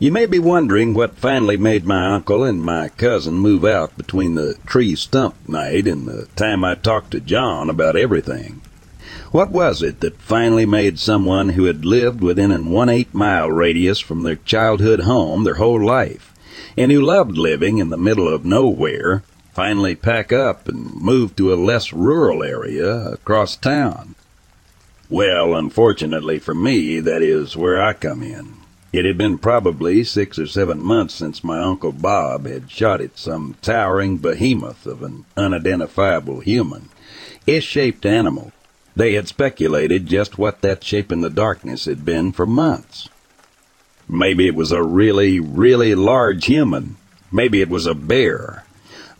[0.00, 4.34] You may be wondering what finally made my uncle and my cousin move out between
[4.34, 8.62] the tree stump night and the time I talked to John about everything.
[9.30, 13.50] What was it that finally made someone who had lived within an one eight mile
[13.50, 16.32] radius from their childhood home their whole life,
[16.78, 21.52] and who loved living in the middle of nowhere, finally pack up and move to
[21.52, 24.14] a less rural area across town?
[25.10, 28.59] Well, unfortunately for me, that is where I come in.
[28.92, 33.18] It had been probably six or seven months since my Uncle Bob had shot at
[33.18, 36.88] some towering behemoth of an unidentifiable human,
[37.46, 38.52] S-shaped animal.
[38.96, 43.08] They had speculated just what that shape in the darkness had been for months.
[44.08, 46.96] Maybe it was a really, really large human.
[47.30, 48.64] Maybe it was a bear.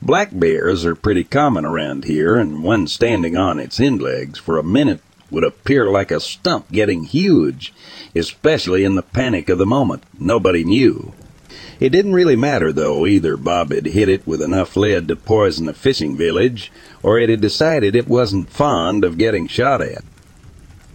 [0.02, 4.58] Black bears are pretty common around here, and one standing on its hind legs for
[4.58, 7.72] a minute would appear like a stump getting huge
[8.14, 10.02] especially in the panic of the moment.
[10.18, 11.12] Nobody knew.
[11.80, 15.68] It didn't really matter, though, either Bob had hit it with enough lead to poison
[15.68, 16.70] a fishing village,
[17.02, 20.04] or it had decided it wasn't fond of getting shot at.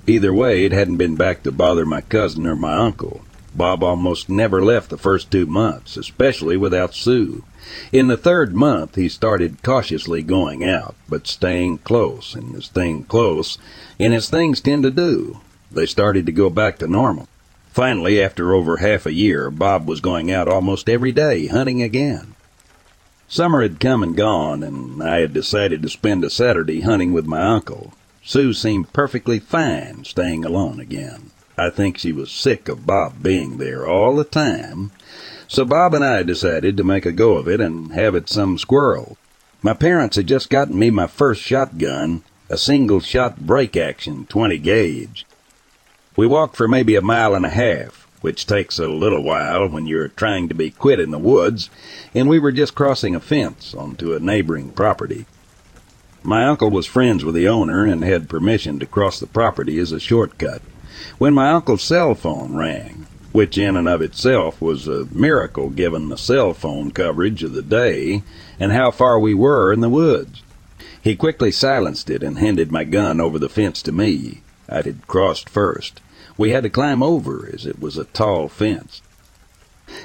[0.05, 3.21] Either way, it hadn't been back to bother my cousin or my uncle.
[3.55, 7.43] Bob almost never left the first two months, especially without Sue.
[7.91, 13.05] In the third month, he started cautiously going out, but staying close, and as staying
[13.05, 13.57] close,
[13.99, 15.39] and as things tend to do,
[15.75, 17.27] they started to go back to normal.
[17.71, 22.33] Finally, after over half a year, Bob was going out almost every day hunting again.
[23.27, 27.25] Summer had come and gone, and I had decided to spend a Saturday hunting with
[27.25, 27.93] my uncle.
[28.23, 31.31] Sue seemed perfectly fine staying alone again.
[31.57, 34.91] I think she was sick of Bob being there all the time,
[35.47, 38.57] so Bob and I decided to make a go of it and have it some
[38.57, 39.17] squirrel.
[39.61, 44.57] My parents had just gotten me my first shotgun, a single shot break action 20
[44.59, 45.25] gauge.
[46.17, 49.85] We walked for maybe a mile and a half, which takes a little while when
[49.85, 51.69] you're trying to be quit in the woods,
[52.13, 55.25] and we were just crossing a fence onto a neighboring property.
[56.23, 59.91] My uncle was friends with the owner and had permission to cross the property as
[59.91, 60.61] a shortcut.
[61.17, 66.07] When my uncle's cell phone rang, which in and of itself was a miracle given
[66.07, 68.23] the cell phone coverage of the day
[68.57, 70.41] and how far we were in the woods.
[71.01, 74.41] He quickly silenced it and handed my gun over the fence to me.
[74.69, 75.99] I had crossed first.
[76.37, 79.01] We had to climb over as it was a tall fence.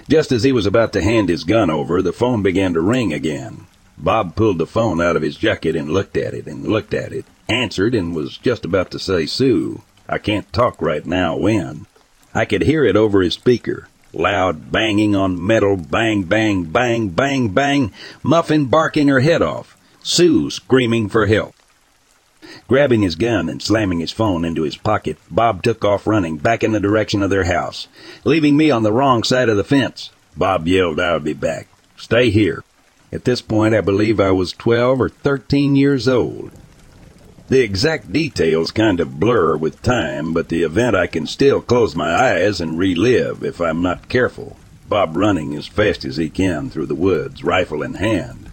[0.08, 3.12] Just as he was about to hand his gun over, the phone began to ring
[3.12, 3.66] again.
[3.98, 7.12] Bob pulled the phone out of his jacket and looked at it and looked at
[7.12, 11.86] it, answered, and was just about to say, Sue, I can't talk right now, when?
[12.34, 13.88] I could hear it over his speaker.
[14.12, 20.50] Loud banging on metal, bang, bang, bang, bang, bang, Muffin barking her head off, Sue
[20.50, 21.54] screaming for help.
[22.70, 26.62] Grabbing his gun and slamming his phone into his pocket, Bob took off running back
[26.62, 27.88] in the direction of their house,
[28.22, 30.10] leaving me on the wrong side of the fence.
[30.36, 31.66] Bob yelled I'll be back.
[31.96, 32.62] Stay here.
[33.12, 36.52] At this point, I believe I was 12 or 13 years old.
[37.48, 41.96] The exact details kind of blur with time, but the event I can still close
[41.96, 44.56] my eyes and relive if I'm not careful.
[44.88, 48.49] Bob running as fast as he can through the woods, rifle in hand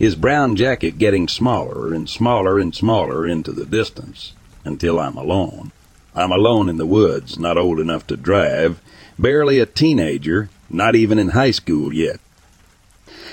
[0.00, 4.32] his brown jacket getting smaller and smaller and smaller into the distance
[4.64, 5.72] until I'm alone.
[6.14, 8.80] I'm alone in the woods, not old enough to drive,
[9.18, 12.18] barely a teenager, not even in high school yet.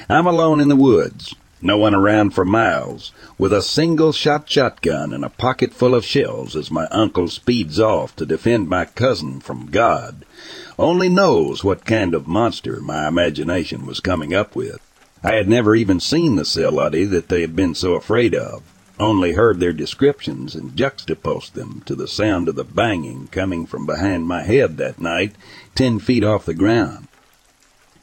[0.09, 5.13] I'm alone in the woods, no one around for miles, with a single shot shotgun
[5.13, 9.39] and a pocket full of shells as my uncle speeds off to defend my cousin
[9.39, 10.25] from God.
[10.77, 14.81] Only knows what kind of monster my imagination was coming up with.
[15.27, 18.63] I had never even seen the Cellutti that they had been so afraid of.
[18.97, 23.85] only heard their descriptions and juxtaposed them to the sound of the banging coming from
[23.85, 25.35] behind my head that night,
[25.75, 27.09] ten feet off the ground.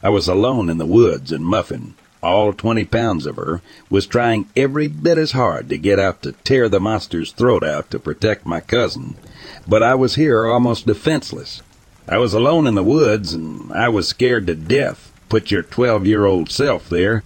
[0.02, 4.46] I was alone in the woods, and Muffin, all twenty pounds of her, was trying
[4.54, 8.44] every bit as hard to get out to tear the monster's throat out to protect
[8.44, 9.16] my cousin,
[9.66, 11.62] but I was here almost defenseless.
[12.06, 15.10] I was alone in the woods, and I was scared to death.
[15.34, 17.24] Put your twelve-year-old self there.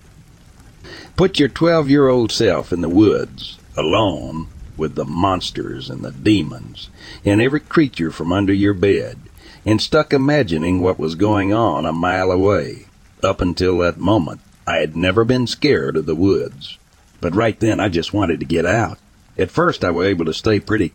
[1.16, 4.46] Put your twelve-year-old self in the woods, alone,
[4.78, 6.88] with the monsters and the demons,
[7.22, 9.18] and every creature from under your bed,
[9.66, 12.86] and stuck imagining what was going on a mile away.
[13.22, 16.78] Up until that moment, I had never been scared of the woods.
[17.20, 18.98] But right then, I just wanted to get out.
[19.36, 20.94] At first, I was able to stay pretty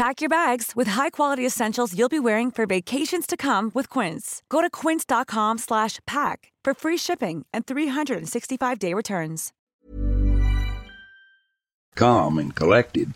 [0.00, 4.42] Pack your bags with high-quality essentials you'll be wearing for vacations to come with Quince.
[4.48, 9.52] Go to quince.com slash pack for free shipping and 365-day returns.
[11.94, 13.12] calm and collected.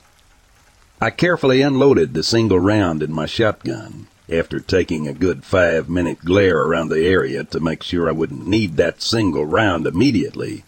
[1.01, 6.19] I carefully unloaded the single round in my shotgun after taking a good five minute
[6.23, 10.65] glare around the area to make sure I wouldn't need that single round immediately.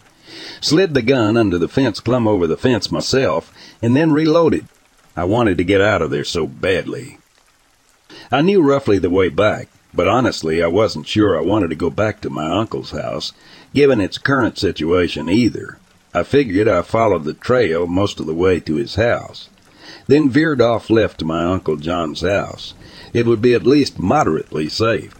[0.61, 3.53] Slid the gun under the fence, plumb over the fence myself,
[3.83, 4.67] and then reloaded.
[5.17, 7.17] I wanted to get out of there so badly.
[8.31, 11.89] I knew roughly the way back, but honestly, I wasn't sure I wanted to go
[11.89, 13.33] back to my uncle's house,
[13.73, 15.79] given its current situation either.
[16.13, 19.49] I figured I followed the trail most of the way to his house,
[20.05, 22.75] then veered off left to my Uncle John's house.
[23.11, 25.15] It would be at least moderately safe.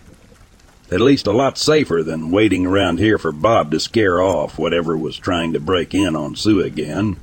[0.91, 4.95] At least a lot safer than waiting around here for Bob to scare off whatever
[4.95, 7.17] was trying to break in on Sue again,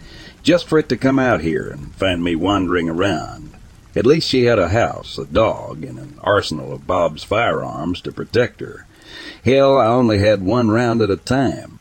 [0.45, 3.51] just for it to come out here and find me wandering around.
[3.97, 8.13] At least she had a house, a dog, and an arsenal of Bob's firearms to
[8.13, 8.87] protect her.
[9.45, 11.81] Hell, I only had one round at a time.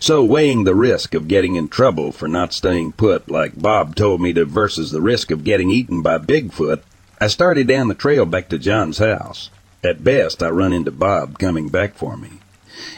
[0.00, 4.20] So, weighing the risk of getting in trouble for not staying put like Bob told
[4.20, 6.82] me to versus the risk of getting eaten by Bigfoot,
[7.20, 9.50] I started down the trail back to John's house.
[9.82, 12.40] At best, I run into Bob coming back for me.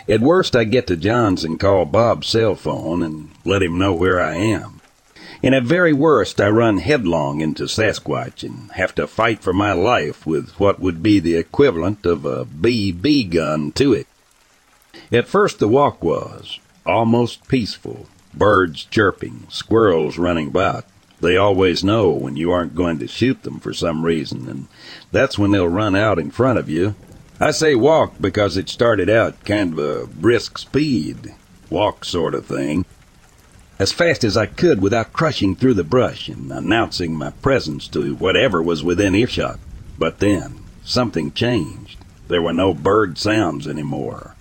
[0.09, 3.95] At worst, I get to John's and call Bob's cell phone and let him know
[3.95, 4.81] where I am.
[5.43, 9.72] And at very worst, I run headlong into Sasquatch and have to fight for my
[9.72, 14.07] life with what would be the equivalent of a BB gun to it.
[15.12, 18.07] At first, the walk was almost peaceful.
[18.35, 20.85] Birds chirping, squirrels running about.
[21.20, 24.68] They always know when you aren't going to shoot them for some reason, and
[25.11, 26.95] that's when they'll run out in front of you
[27.41, 31.34] I say walk because it started out kind of a brisk speed,
[31.70, 32.84] walk sort of thing,
[33.78, 38.16] as fast as I could without crushing through the brush and announcing my presence to
[38.16, 39.61] whatever was within earshot.
[39.97, 41.99] But then, something changed.
[42.26, 44.34] There were no bird sounds anymore.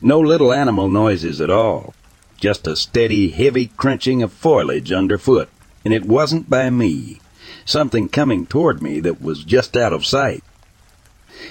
[0.00, 1.92] No little animal noises at all.
[2.38, 5.48] Just a steady, heavy crunching of foliage underfoot.
[5.84, 7.20] And it wasn't by me.
[7.64, 10.44] Something coming toward me that was just out of sight.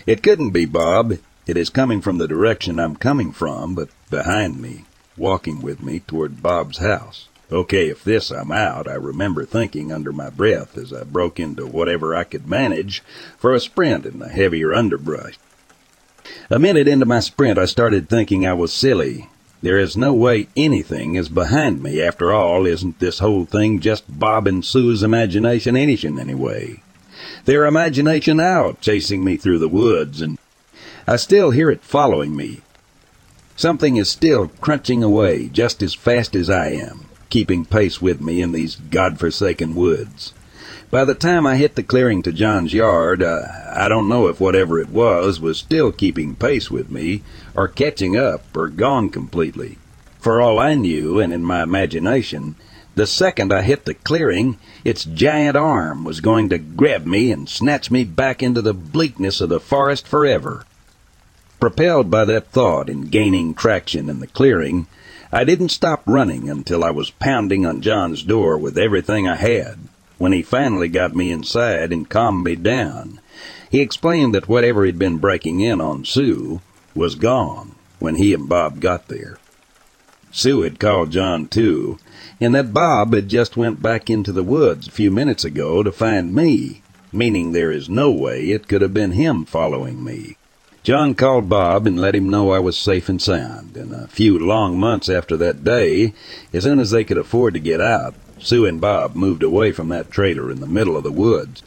[0.05, 1.17] It couldn't be Bob.
[1.45, 4.85] It is coming from the direction I'm coming from, but behind me,
[5.17, 7.27] walking with me toward Bob's house.
[7.51, 11.67] Okay, if this I'm out, I remember thinking under my breath as I broke into
[11.67, 13.03] whatever I could manage
[13.37, 15.37] for a sprint in the heavier underbrush.
[16.49, 19.29] A minute into my sprint, I started thinking I was silly.
[19.61, 22.01] There is no way anything is behind me.
[22.01, 26.81] After all, isn't this whole thing just Bob and Sue's imagination anyway?
[27.45, 30.37] Their imagination out, chasing me through the woods, and
[31.07, 32.61] I still hear it following me.
[33.55, 38.41] Something is still crunching away just as fast as I am, keeping pace with me
[38.41, 40.33] in these god-forsaken woods.
[40.89, 43.41] By the time I hit the clearing to John's yard, uh,
[43.75, 47.23] I don't know if whatever it was was still keeping pace with me,
[47.55, 49.77] or catching up, or gone completely.
[50.19, 52.55] For all I knew, and in my imagination,
[52.95, 57.49] The second I hit the clearing, its giant arm was going to grab me and
[57.49, 60.65] snatch me back into the bleakness of the forest forever.
[61.59, 64.85] Propelled by that thought and gaining traction in the clearing,
[65.31, 69.79] I didn't stop running until I was pounding on John's door with everything I had.
[70.19, 73.19] When he finally got me inside and calmed me down,
[73.71, 76.61] he explained that whatever he'd been breaking in on Sue
[76.93, 79.39] was gone when he and Bob got there.
[80.36, 81.99] Sue had called John too,
[82.41, 85.91] and that Bob had just went back into the woods a few minutes ago to
[85.91, 86.81] find me,
[87.11, 90.38] meaning there is no way it could have been him following me.
[90.81, 94.39] John called Bob and let him know I was safe and sound, and a few
[94.39, 96.15] long months after that day,
[96.51, 99.89] as soon as they could afford to get out, Sue and Bob moved away from
[99.89, 101.61] that trailer in the middle of the woods.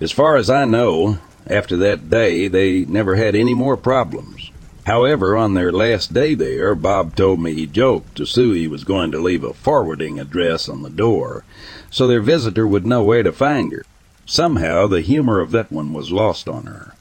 [0.00, 1.18] As far as I know,
[1.48, 4.52] after that day, they never had any more problems.
[4.86, 8.84] However, on their last day there, Bob told me he joked to Sue he was
[8.84, 11.44] going to leave a forwarding address on the door,
[11.90, 13.84] so their visitor would know where to find her.
[14.26, 16.94] Somehow, the humor of that one was lost on her.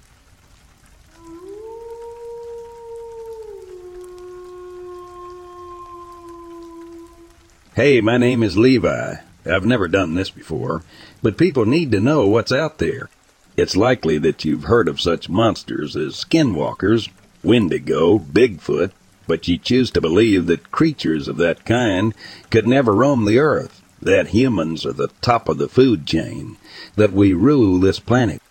[7.75, 9.15] Hey, my name is Levi.
[9.45, 10.83] I've never done this before,
[11.21, 13.09] but people need to know what's out there.
[13.57, 17.09] It's likely that you've heard of such monsters as skinwalkers,
[17.43, 18.91] wendigo, Bigfoot,
[19.27, 22.13] but you choose to believe that creatures of that kind
[22.49, 26.57] could never roam the earth, that humans are the top of the food chain,
[26.95, 28.41] that we rule this planet.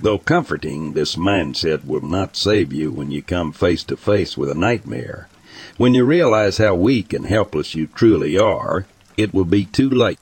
[0.00, 4.50] Though comforting, this mindset will not save you when you come face to face with
[4.50, 5.28] a nightmare.
[5.76, 8.86] When you realize how weak and helpless you truly are,
[9.16, 10.18] it will be too late.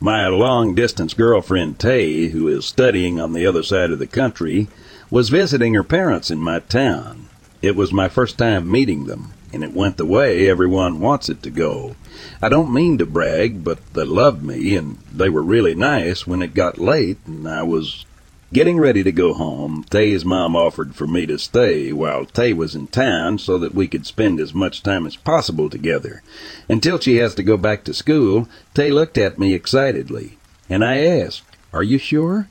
[0.00, 4.68] My long distance girlfriend Tay, who is studying on the other side of the country,
[5.10, 7.28] was visiting her parents in my town.
[7.62, 11.42] It was my first time meeting them, and it went the way everyone wants it
[11.42, 11.94] to go.
[12.40, 16.42] I don't mean to brag, but they loved me, and they were really nice when
[16.42, 18.04] it got late and I was
[18.52, 22.74] Getting ready to go home, Tay's mom offered for me to stay while Tay was
[22.74, 26.20] in town so that we could spend as much time as possible together.
[26.68, 30.36] Until she has to go back to school, Tay looked at me excitedly,
[30.68, 32.48] and I asked, Are you sure?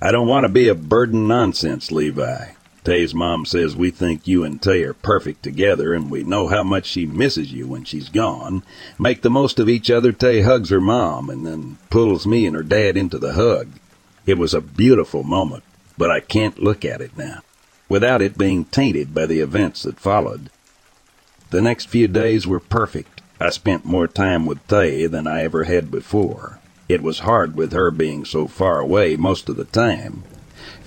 [0.00, 2.52] I don't want to be a burden nonsense, Levi.
[2.84, 6.64] Tay's mom says we think you and Tay are perfect together and we know how
[6.64, 8.64] much she misses you when she's gone.
[8.98, 10.10] Make the most of each other.
[10.10, 13.68] Tay hugs her mom and then pulls me and her dad into the hug.
[14.26, 15.62] It was a beautiful moment,
[15.96, 17.42] but I can't look at it now,
[17.88, 20.50] without it being tainted by the events that followed.
[21.50, 23.20] The next few days were perfect.
[23.38, 26.58] I spent more time with Tay than I ever had before.
[26.88, 30.24] It was hard with her being so far away most of the time.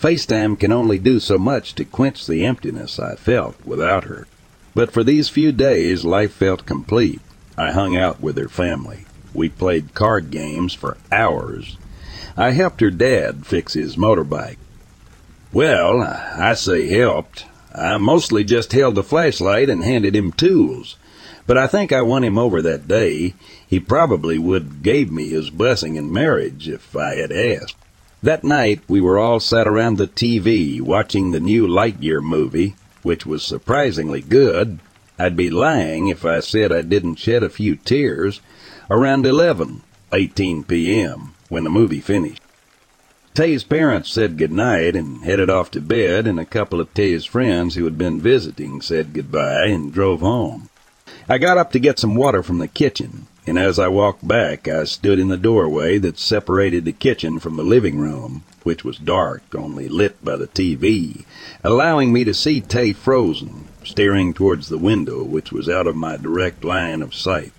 [0.06, 4.28] FaceTime can only do so much to quench the emptiness I felt without her.
[4.76, 7.22] But for these few days, life felt complete.
[7.58, 9.06] I hung out with her family.
[9.34, 11.78] We played card games for hours
[12.38, 14.58] I helped her dad fix his motorbike.
[15.52, 17.48] Well, I say helped.
[17.74, 20.98] I mostly just held the flashlight and handed him tools.
[21.48, 23.34] But I think I won him over that day.
[23.66, 27.78] He probably would gave me his blessing in marriage if I had asked.
[28.26, 33.24] That night we were all sat around the TV watching the new Lightyear movie, which
[33.24, 34.80] was surprisingly good.
[35.20, 38.42] I'd be lying if I said I didn't shed a few tears.
[38.90, 42.42] Around 11, 18 p.m when the movie finished.
[43.36, 47.76] Tay's parents said goodnight and headed off to bed, and a couple of Tay's friends
[47.76, 50.70] who had been visiting said goodbye and drove home.
[51.30, 54.68] I got up to get some water from the kitchen, and as I walked back,
[54.68, 58.98] I stood in the doorway that separated the kitchen from the living room, which was
[58.98, 61.26] dark, only lit by the TV,
[61.64, 66.18] allowing me to see Tay frozen, staring towards the window, which was out of my
[66.18, 67.54] direct line of sight.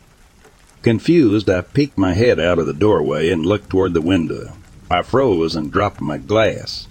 [0.82, 4.54] Confused, I peeked my head out of the doorway and looked toward the window.
[4.90, 6.88] I froze and dropped my glass.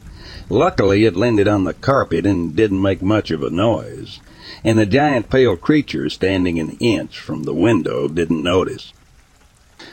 [0.50, 4.20] Luckily, it landed on the carpet and didn't make much of a noise,
[4.64, 8.94] and the giant pale creature standing an inch from the window didn't notice.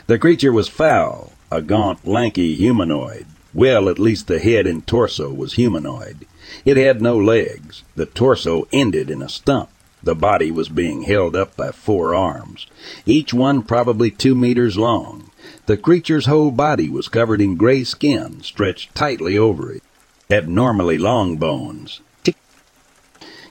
[0.07, 3.25] The creature was foul, a gaunt, lanky humanoid.
[3.53, 6.25] Well, at least the head and torso was humanoid.
[6.65, 7.83] It had no legs.
[7.95, 9.69] The torso ended in a stump.
[10.03, 12.67] The body was being held up by four arms,
[13.05, 15.31] each one probably two meters long.
[15.65, 19.83] The creature's whole body was covered in gray skin stretched tightly over it.
[20.29, 22.01] Abnormally long bones.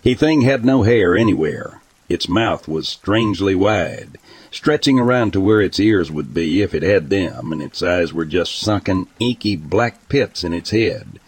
[0.03, 1.81] He thing had no hair anywhere.
[2.09, 4.19] Its mouth was strangely wide,
[4.51, 8.13] stretching around to where its ears would be if it had them, and its eyes
[8.13, 11.21] were just sunken, inky black pits in its head.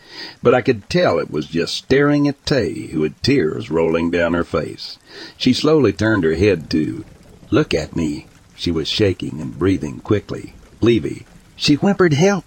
[0.42, 4.34] But I could tell it was just staring at Tay, who had tears rolling down
[4.34, 4.98] her face.
[5.36, 7.04] She slowly turned her head to
[7.50, 10.54] look at me, She was shaking and breathing quickly.
[10.80, 11.20] Levi,
[11.54, 12.44] she whimpered help.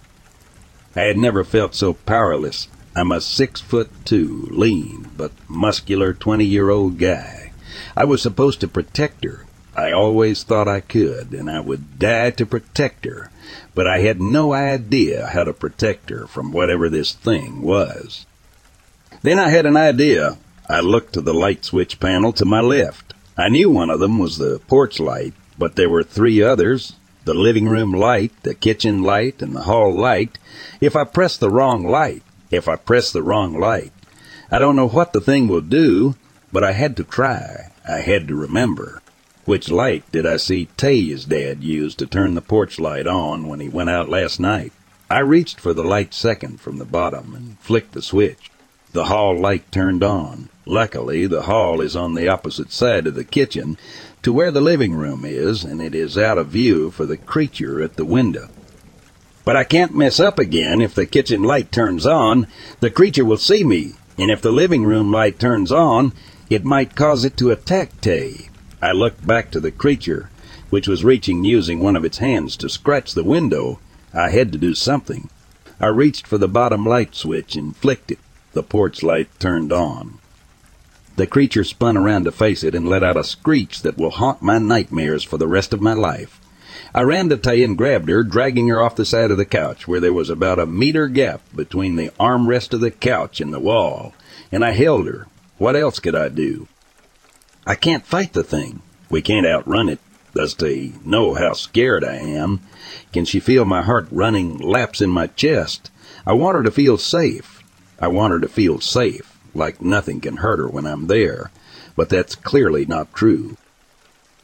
[0.94, 2.68] I had never felt so powerless.
[2.98, 7.52] I'm a six foot two, lean, but muscular twenty year old guy.
[7.96, 9.46] I was supposed to protect her.
[9.76, 13.30] I always thought I could, and I would die to protect her,
[13.72, 18.26] but I had no idea how to protect her from whatever this thing was.
[19.22, 20.36] Then I had an idea.
[20.68, 23.14] I looked to the light switch panel to my left.
[23.36, 26.94] I knew one of them was the porch light, but there were three others
[27.24, 30.36] the living room light, the kitchen light, and the hall light.
[30.80, 33.92] If I pressed the wrong light, if I press the wrong light,
[34.50, 36.16] I don't know what the thing will do,
[36.52, 37.70] but I had to try.
[37.86, 39.02] I had to remember.
[39.44, 43.60] Which light did I see Tay's dad use to turn the porch light on when
[43.60, 44.72] he went out last night?
[45.10, 48.50] I reached for the light second from the bottom and flicked the switch.
[48.92, 50.48] The hall light turned on.
[50.66, 53.78] Luckily, the hall is on the opposite side of the kitchen
[54.22, 57.82] to where the living room is, and it is out of view for the creature
[57.82, 58.48] at the window.
[59.48, 62.48] But I can't mess up again if the kitchen light turns on.
[62.80, 66.12] The creature will see me, and if the living room light turns on,
[66.50, 68.50] it might cause it to attack Tay.
[68.82, 70.28] I looked back to the creature,
[70.68, 73.80] which was reaching using one of its hands to scratch the window.
[74.12, 75.30] I had to do something.
[75.80, 78.18] I reached for the bottom light switch and flicked it.
[78.52, 80.18] The porch light turned on.
[81.16, 84.42] The creature spun around to face it and let out a screech that will haunt
[84.42, 86.38] my nightmares for the rest of my life.
[86.98, 89.86] I ran to Tay and grabbed her, dragging her off the side of the couch,
[89.86, 93.60] where there was about a meter gap between the armrest of the couch and the
[93.60, 94.14] wall,
[94.50, 95.28] and I held her.
[95.58, 96.66] What else could I do?
[97.64, 98.82] I can't fight the thing.
[99.08, 100.00] We can't outrun it.
[100.34, 102.62] Does Tay know how scared I am?
[103.12, 105.92] Can she feel my heart running laps in my chest?
[106.26, 107.62] I want her to feel safe.
[108.00, 111.52] I want her to feel safe, like nothing can hurt her when I'm there.
[111.94, 113.56] But that's clearly not true.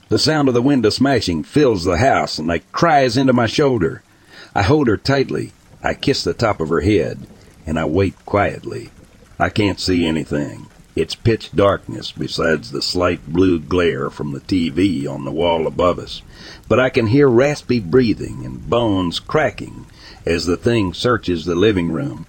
[0.09, 4.03] The sound of the window smashing fills the house, and I cries into my shoulder.
[4.55, 5.53] I hold her tightly.
[5.83, 7.27] I kiss the top of her head,
[7.67, 8.91] and I wait quietly.
[9.39, 10.67] I can't see anything.
[10.95, 15.99] It's pitch darkness besides the slight blue glare from the TV on the wall above
[15.99, 16.23] us,
[16.69, 19.87] but I can hear raspy breathing and bones cracking
[20.25, 22.27] as the thing searches the living room.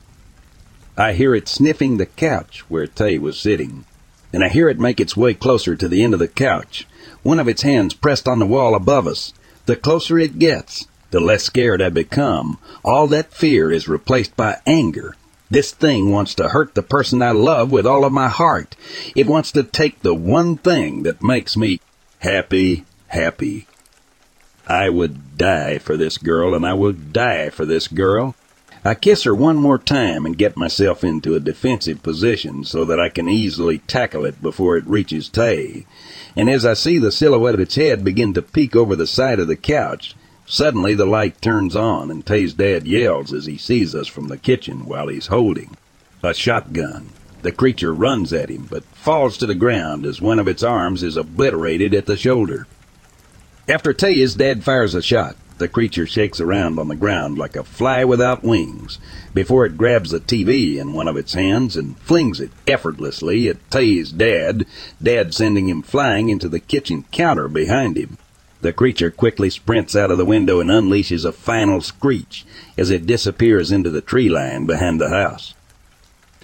[0.98, 3.86] I hear it sniffing the couch where Tay was sitting,
[4.34, 6.88] and I hear it make its way closer to the end of the couch,
[7.26, 9.34] one of its hands pressed on the wall above us.
[9.66, 12.58] The closer it gets, the less scared I become.
[12.84, 15.16] All that fear is replaced by anger
[15.50, 18.76] this thing wants to hurt the person I love with all of my heart.
[19.16, 21.80] It wants to take the one thing that makes me
[22.20, 23.68] happy, happy.
[24.68, 28.36] I would die for this girl, and I will die for this girl.
[28.86, 33.00] I kiss her one more time and get myself into a defensive position so that
[33.00, 35.86] I can easily tackle it before it reaches Tay.
[36.36, 39.40] And as I see the silhouette of its head begin to peek over the side
[39.40, 40.16] of the couch,
[40.48, 44.38] Suddenly the light turns on and Tay's dad yells as he sees us from the
[44.38, 45.76] kitchen while he's holding
[46.22, 47.10] a shotgun.
[47.42, 51.02] The creature runs at him but falls to the ground as one of its arms
[51.02, 52.68] is obliterated at the shoulder.
[53.68, 57.64] After Tay's dad fires a shot, the creature shakes around on the ground like a
[57.64, 59.00] fly without wings
[59.34, 63.72] before it grabs the TV in one of its hands and flings it effortlessly at
[63.72, 64.66] Tay's dad,
[65.02, 68.18] dad sending him flying into the kitchen counter behind him.
[68.62, 72.46] The creature quickly sprints out of the window and unleashes a final screech
[72.78, 75.54] as it disappears into the tree line behind the house.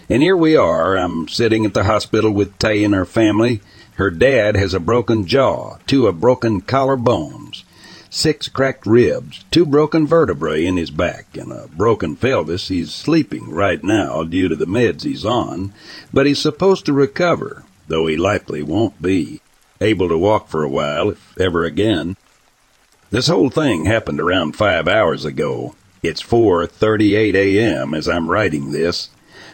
[0.09, 0.97] And here we are.
[0.97, 3.62] I'm sitting at the hospital with Tay and her family.
[3.95, 7.64] Her dad has a broken jaw, two of broken collarbones,
[8.14, 12.68] six cracked ribs, two broken vertebrae in his back, and a broken pelvis.
[12.68, 15.74] He's sleeping right now due to the meds he's on,
[16.14, 19.39] but he's supposed to recover, though he likely won't be
[19.80, 22.18] able to walk for a while, if ever again.
[23.12, 25.76] This whole thing happened around five hours ago.
[26.03, 27.93] It's 4.38 a.m.
[27.93, 29.09] as I'm writing this.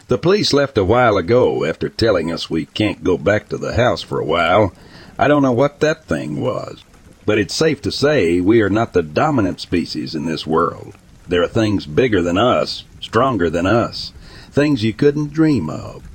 [0.08, 3.74] The police left a while ago after telling us we can't go back to the
[3.74, 4.72] house for a while.
[5.18, 6.82] I don't know what that thing was,
[7.28, 10.96] but it's safe to say we are not the dominant species in this world.
[11.28, 14.14] There are things bigger than us, stronger than us,
[14.50, 16.08] things you couldn't dream of.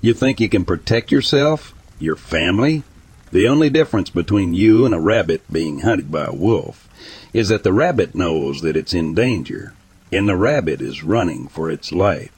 [0.00, 2.84] You think you can protect yourself, your family,
[3.32, 6.88] the only difference between you and a rabbit being hunted by a wolf
[7.32, 9.74] is that the rabbit knows that it's in danger,
[10.12, 12.30] and the rabbit is running for its life.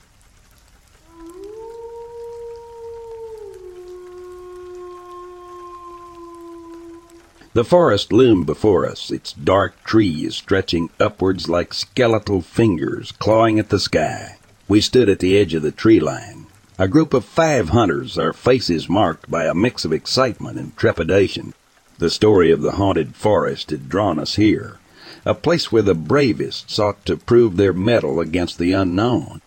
[7.54, 13.68] The forest loomed before us, its dark trees stretching upwards like skeletal fingers clawing at
[13.68, 14.38] the sky.
[14.68, 16.46] We stood at the edge of the tree line,
[16.78, 21.52] a group of five hunters, our faces marked by a mix of excitement and trepidation.
[21.98, 24.78] The story of the haunted forest had drawn us here,
[25.26, 29.42] a place where the bravest sought to prove their mettle against the unknown.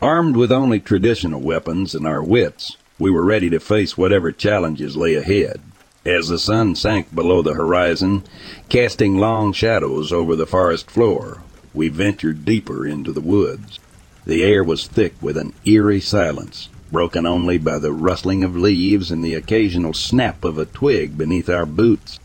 [0.00, 4.96] Armed with only traditional weapons and our wits, we were ready to face whatever challenges
[4.96, 5.60] lay ahead.
[6.06, 8.22] As the sun sank below the horizon,
[8.70, 11.42] casting long shadows over the forest floor,
[11.74, 13.78] we ventured deeper into the woods.
[14.24, 19.10] The air was thick with an eerie silence, broken only by the rustling of leaves
[19.10, 22.18] and the occasional snap of a twig beneath our boots.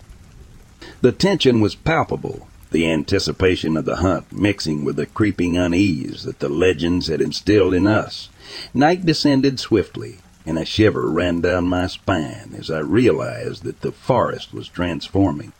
[1.02, 6.40] The tension was palpable, the anticipation of the hunt mixing with the creeping unease that
[6.40, 8.30] the legends had instilled in us.
[8.74, 13.92] Night descended swiftly, and a shiver ran down my spine as I realized that the
[13.92, 15.54] forest was transforming.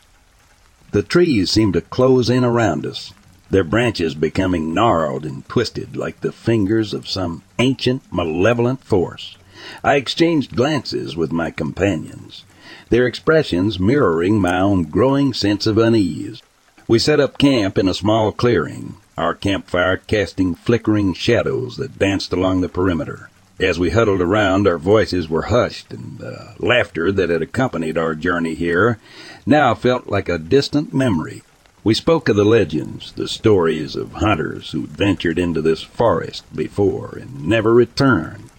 [0.92, 3.12] The trees seemed to close in around us,
[3.50, 9.36] their branches becoming gnarled and twisted like the fingers of some ancient, malevolent force.
[9.82, 12.44] I exchanged glances with my companions,
[12.90, 16.42] their expressions mirroring my own growing sense of unease.
[16.88, 22.32] We set up camp in a small clearing, our campfire casting flickering shadows that danced
[22.32, 23.30] along the perimeter.
[23.58, 28.14] As we huddled around, our voices were hushed, and the laughter that had accompanied our
[28.14, 28.98] journey here
[29.46, 31.42] now felt like a distant memory.
[31.82, 37.16] We spoke of the legends, the stories of hunters who'd ventured into this forest before
[37.18, 38.50] and never returned.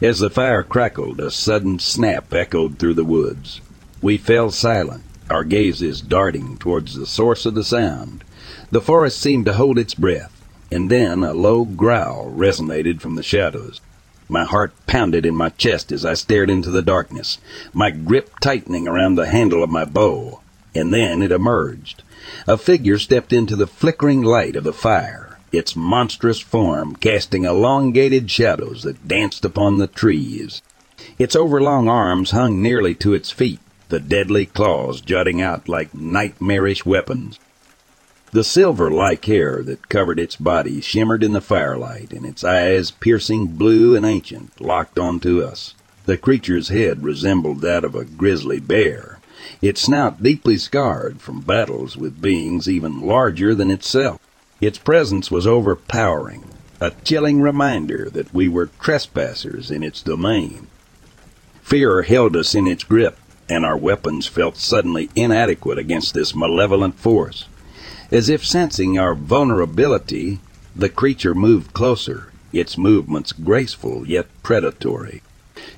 [0.00, 3.60] As the fire crackled, a sudden snap echoed through the woods.
[4.00, 8.22] We fell silent, our gazes darting towards the source of the sound.
[8.70, 13.24] The forest seemed to hold its breath, and then a low growl resonated from the
[13.24, 13.80] shadows.
[14.28, 17.38] My heart pounded in my chest as I stared into the darkness,
[17.72, 20.40] my grip tightening around the handle of my bow.
[20.74, 22.02] And then it emerged.
[22.46, 28.30] A figure stepped into the flickering light of the fire, its monstrous form casting elongated
[28.30, 30.60] shadows that danced upon the trees.
[31.18, 36.84] Its overlong arms hung nearly to its feet, the deadly claws jutting out like nightmarish
[36.84, 37.38] weapons.
[38.36, 43.46] The silver-like hair that covered its body shimmered in the firelight, and its eyes, piercing
[43.46, 45.74] blue and ancient, locked onto us.
[46.04, 49.20] The creature's head resembled that of a grizzly bear,
[49.62, 54.20] its snout deeply scarred from battles with beings even larger than itself.
[54.60, 56.44] Its presence was overpowering,
[56.78, 60.66] a chilling reminder that we were trespassers in its domain.
[61.62, 63.16] Fear held us in its grip,
[63.48, 67.46] and our weapons felt suddenly inadequate against this malevolent force.
[68.10, 70.38] As if sensing our vulnerability,
[70.74, 75.22] the creature moved closer, its movements graceful yet predatory.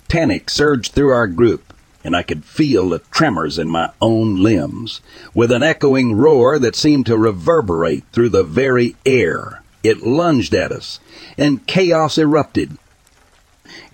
[0.08, 1.72] Panic surged through our group,
[2.04, 5.00] and I could feel the tremors in my own limbs.
[5.34, 10.72] With an echoing roar that seemed to reverberate through the very air, it lunged at
[10.72, 11.00] us,
[11.36, 12.78] and chaos erupted.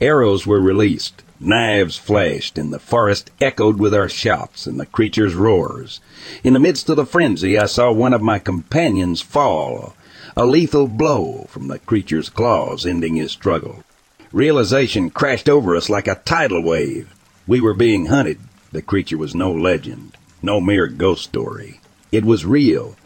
[0.01, 5.35] Arrows were released, Knives flashed, and the forest echoed with our shouts and the creature's
[5.35, 6.01] roars.
[6.43, 9.95] In the midst of the frenzy, I saw one of my companions fall,
[10.37, 13.85] a lethal blow from the creature's claws ending his struggle.
[14.33, 17.15] Realization crashed over us like a tidal wave.
[17.47, 18.39] We were being hunted.
[18.73, 21.81] The creature was no legend, no mere ghost story.
[22.11, 22.97] It was real,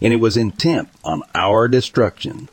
[0.00, 2.48] and it was intent on our destruction.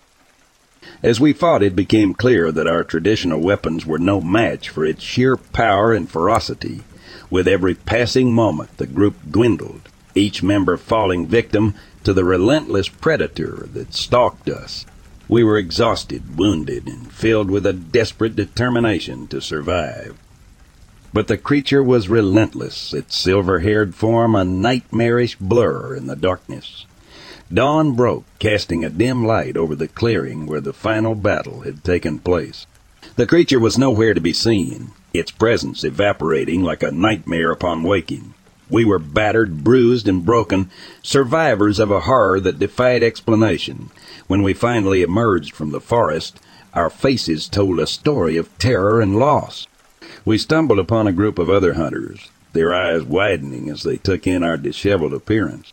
[1.05, 5.03] As we fought, it became clear that our traditional weapons were no match for its
[5.03, 6.81] sheer power and ferocity.
[7.29, 9.81] With every passing moment, the group dwindled,
[10.15, 11.75] each member falling victim
[12.05, 14.87] to the relentless predator that stalked us.
[15.27, 20.17] We were exhausted, wounded, and filled with a desperate determination to survive.
[21.13, 26.87] But the creature was relentless, its silver haired form a nightmarish blur in the darkness.
[27.53, 32.17] Dawn broke, casting a dim light over the clearing where the final battle had taken
[32.17, 32.65] place.
[33.17, 38.33] The creature was nowhere to be seen, its presence evaporating like a nightmare upon waking.
[38.67, 40.71] We were battered, bruised, and broken,
[41.03, 43.91] survivors of a horror that defied explanation.
[44.25, 46.39] When we finally emerged from the forest,
[46.73, 49.67] our faces told a story of terror and loss.
[50.25, 54.41] We stumbled upon a group of other hunters, their eyes widening as they took in
[54.41, 55.71] our disheveled appearance.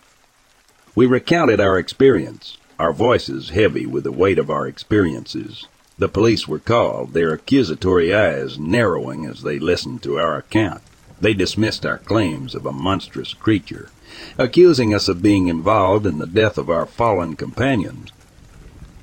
[0.94, 5.66] We recounted our experience, our voices heavy with the weight of our experiences.
[5.98, 10.82] The police were called, their accusatory eyes narrowing as they listened to our account.
[11.18, 13.88] They dismissed our claims of a monstrous creature,
[14.36, 18.12] accusing us of being involved in the death of our fallen companions.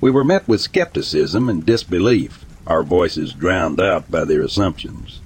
[0.00, 5.20] We were met with skepticism and disbelief, our voices drowned out by their assumptions.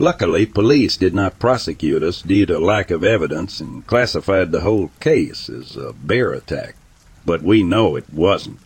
[0.00, 4.92] Luckily, police did not prosecute us due to lack of evidence and classified the whole
[5.00, 6.76] case as a bear attack.
[7.26, 8.60] But we know it wasn't.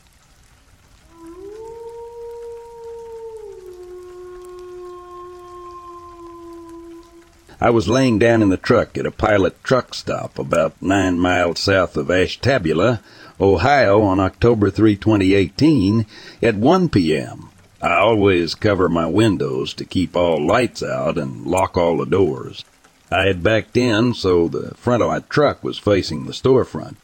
[7.63, 11.61] I was laying down in the truck at a pilot truck stop about nine miles
[11.61, 13.01] south of Ashtabula,
[13.41, 16.05] Ohio on October 3, 2018
[16.43, 17.52] at 1 p.m.
[17.83, 22.65] I always cover my windows to keep all lights out and lock all the doors.
[23.11, 26.95] I had backed in so the front of my truck was facing the storefront.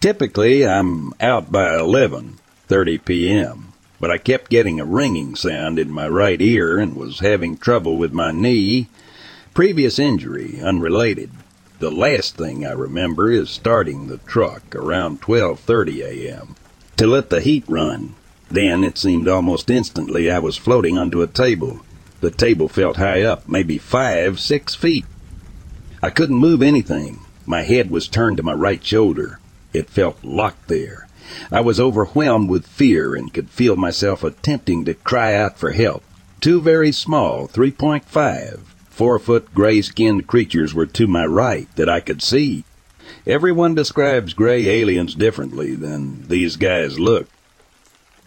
[0.00, 6.08] Typically, I'm out by 11:30 p.m., but I kept getting a ringing sound in my
[6.08, 8.88] right ear and was having trouble with my knee.
[9.52, 11.30] Previous injury unrelated.
[11.78, 16.56] The last thing I remember is starting the truck around 12:30 a.m.
[16.96, 18.14] to let the heat run.
[18.50, 21.80] Then it seemed almost instantly I was floating onto a table.
[22.20, 25.04] The table felt high up, maybe five, six feet.
[26.02, 27.20] I couldn't move anything.
[27.46, 29.40] My head was turned to my right shoulder.
[29.72, 31.08] It felt locked there.
[31.50, 36.02] I was overwhelmed with fear and could feel myself attempting to cry out for help.
[36.40, 42.00] Two very small, 3.5, four foot gray skinned creatures were to my right that I
[42.00, 42.64] could see.
[43.26, 47.33] Everyone describes gray aliens differently than these guys looked.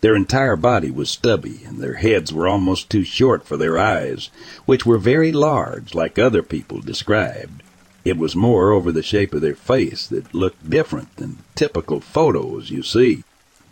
[0.01, 4.29] Their entire body was stubby, and their heads were almost too short for their eyes,
[4.65, 7.63] which were very large, like other people described.
[8.05, 12.69] It was more over the shape of their face that looked different than typical photos
[12.69, 13.23] you see.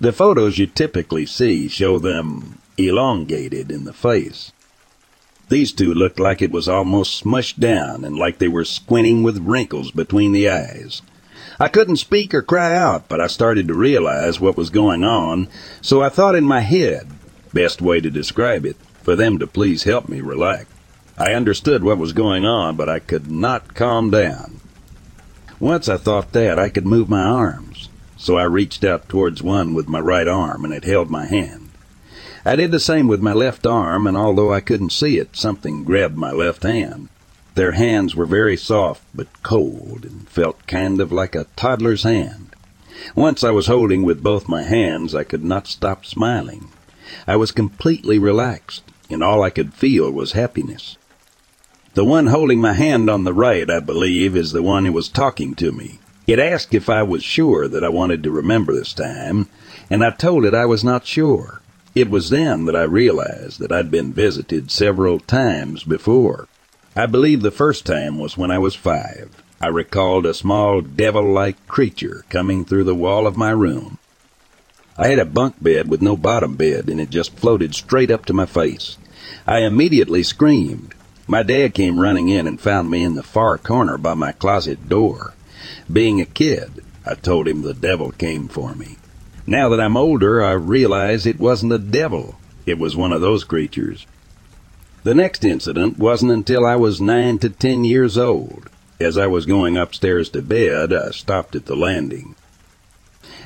[0.02, 4.52] The photos you typically see show them elongated in the face.
[5.48, 9.38] These two looked like it was almost smushed down and like they were squinting with
[9.38, 11.02] wrinkles between the eyes.
[11.60, 15.48] I couldn't speak or cry out, but I started to realize what was going on,
[15.82, 17.08] so I thought in my head,
[17.54, 20.66] best way to describe it, for them to please help me relax.
[21.18, 24.60] I understood what was going on, but I could not calm down.
[25.60, 27.88] Once I thought that I could move my arms,
[28.18, 31.70] so I reached out towards one with my right arm and it held my hand.
[32.44, 35.84] I did the same with my left arm, and although I couldn't see it, something
[35.84, 37.10] grabbed my left hand.
[37.56, 42.50] Their hands were very soft but cold and felt kind of like a toddler's hand.
[43.16, 46.68] Once I was holding with both my hands, I could not stop smiling.
[47.26, 50.98] I was completely relaxed, and all I could feel was happiness.
[51.94, 55.08] The one holding my hand on the right, I believe, is the one who was
[55.08, 56.00] talking to me.
[56.28, 59.48] It asked if I was sure that I wanted to remember this time,
[59.90, 61.62] and I told it I was not sure.
[61.94, 66.50] It was then that I realized that I'd been visited several times before.
[66.98, 69.44] I believe the first time was when I was five.
[69.60, 73.98] I recalled a small devil-like creature coming through the wall of my room.
[74.98, 78.24] I had a bunk bed with no bottom bed, and it just floated straight up
[78.26, 78.98] to my face.
[79.46, 80.96] I immediately screamed.
[81.28, 84.88] My dad came running in and found me in the far corner by my closet
[84.88, 85.34] door.
[85.92, 88.96] Being a kid, I told him the devil came for me.
[89.46, 92.36] Now that I'm older, I realize it wasn't a devil.
[92.66, 94.08] It was one of those creatures.
[95.06, 98.72] The next incident wasn't until I was nine to ten years old.
[99.00, 102.34] As I was going upstairs to bed, I stopped at the landing.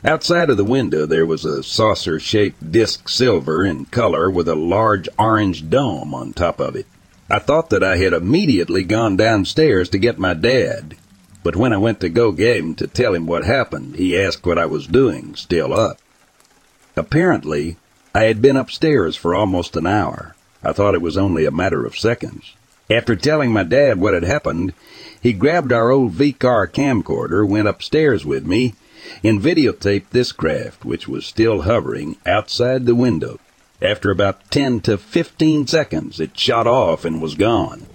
[0.06, 5.10] Outside of the window there was a saucer-shaped disc silver in color with a large
[5.20, 6.86] orange dome on top of it.
[7.30, 10.96] I thought that I had immediately gone downstairs to get my dad,
[11.44, 14.46] but when I went to go get him to tell him what happened, he asked
[14.46, 16.00] what I was doing, still up.
[16.96, 17.76] Apparently,
[18.16, 20.38] I had been upstairs for almost an hour.
[20.64, 22.54] I thought it was only a matter of seconds.
[22.90, 24.74] After telling my dad what had happened,
[25.22, 28.74] he grabbed our old VCR camcorder, went upstairs with me,
[29.24, 33.40] and videotaped this craft, which was still hovering outside the window.
[33.82, 37.86] After about 10 to 15 seconds, it shot off and was gone.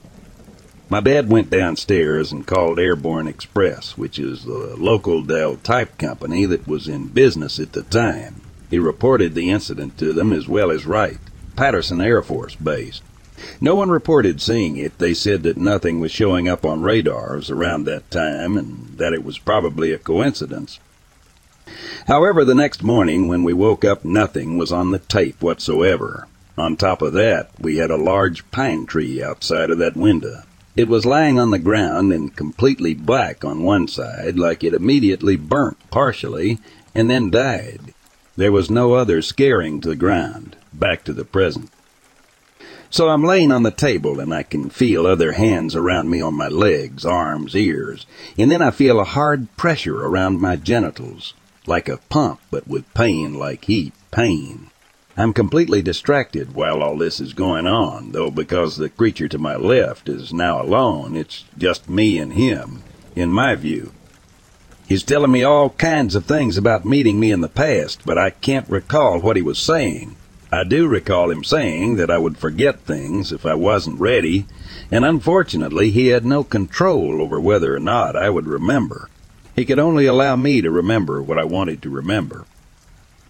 [0.89, 6.47] My dad went downstairs and called Airborne Express, which is the local Dell type company
[6.47, 8.41] that was in business at the time.
[8.71, 11.19] He reported the incident to them as well as Wright,
[11.57, 13.01] Patterson Air Force Base.
[13.61, 14.99] No one reported seeing it.
[14.99, 19.25] They said that nothing was showing up on radars around that time and that it
[19.25, 20.79] was probably a coincidence.
[22.07, 26.29] However, the next morning when we woke up, nothing was on the tape whatsoever.
[26.57, 30.43] On top of that, we had a large pine tree outside of that window.
[30.77, 35.37] It was lying on the ground and completely black on one side, like it immediately
[35.37, 36.59] burnt partially
[36.95, 37.95] and then died.
[38.37, 41.71] There was no other scaring to the ground, back to the present.
[42.91, 46.35] So I'm laying on the table and I can feel other hands around me on
[46.35, 48.07] my legs, arms, ears,
[48.39, 51.35] and then I feel a hard pressure around my genitals
[51.67, 54.71] like a pump, but with pain like heat, pain.
[55.17, 59.57] I'm completely distracted while all this is going on, though because the creature to my
[59.57, 62.83] left is now alone, it's just me and him,
[63.15, 63.93] in my view.
[64.87, 68.31] He's telling me all kinds of things about meeting me in the past, but I
[68.31, 70.17] can't recall what he was saying.
[70.55, 74.47] I do recall him saying that I would forget things if I wasn't ready,
[74.89, 79.11] and unfortunately he had no control over whether or not I would remember.
[79.57, 82.45] He could only allow me to remember what I wanted to remember.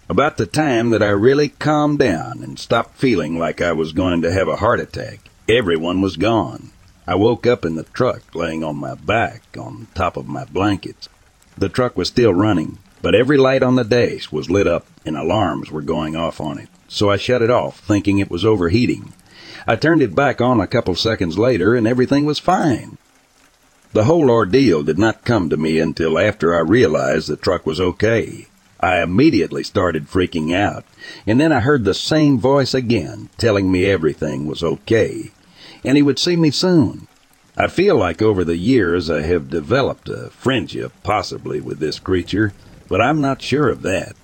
[0.07, 4.21] About the time that I really calmed down and stopped feeling like I was going
[4.21, 6.73] to have a heart attack, everyone was gone.
[7.07, 11.09] I woke up in the truck, laying on my back on top of my blankets.
[11.57, 15.17] The truck was still running, but every light on the dash was lit up and
[15.17, 19.13] alarms were going off on it, so I shut it off, thinking it was overheating.
[19.67, 22.99] I turned it back on a couple seconds later and everything was fine.
[23.93, 27.81] The whole ordeal did not come to me until after I realized the truck was
[27.81, 28.47] okay.
[28.79, 30.85] I immediately started freaking out,
[31.27, 35.31] and then I heard the same voice again telling me everything was okay,
[35.85, 37.09] and he would see me soon.
[37.57, 42.53] I feel like over the years I have developed a friendship, possibly with this creature,
[42.89, 44.15] but I'm not sure of that.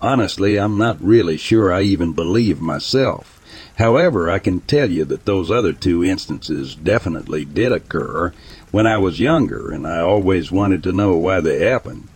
[0.00, 3.40] Honestly, I'm not really sure I even believe myself.
[3.78, 8.32] However, I can tell you that those other two instances definitely did occur
[8.70, 12.08] when I was younger, and I always wanted to know why they happened.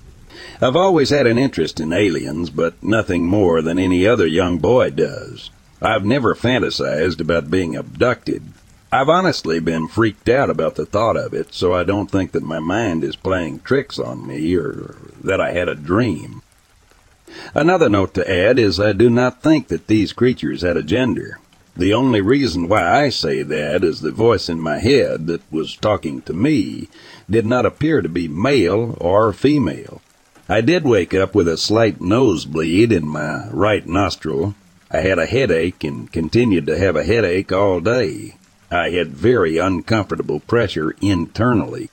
[0.60, 4.90] I've always had an interest in aliens, but nothing more than any other young boy
[4.90, 5.50] does.
[5.80, 8.42] I've never fantasized about being abducted.
[8.92, 12.44] I've honestly been freaked out about the thought of it, so I don't think that
[12.44, 16.42] my mind is playing tricks on me or that I had a dream.
[17.54, 21.38] Another note to add is I do not think that these creatures had a gender.
[21.76, 25.76] The only reason why I say that is the voice in my head that was
[25.76, 26.88] talking to me
[27.30, 30.02] did not appear to be male or female.
[30.48, 34.54] I did wake up with a slight nosebleed in my right nostril.
[34.90, 38.36] I had a headache and continued to have a headache all day.
[38.70, 41.88] I had very uncomfortable pressure internally.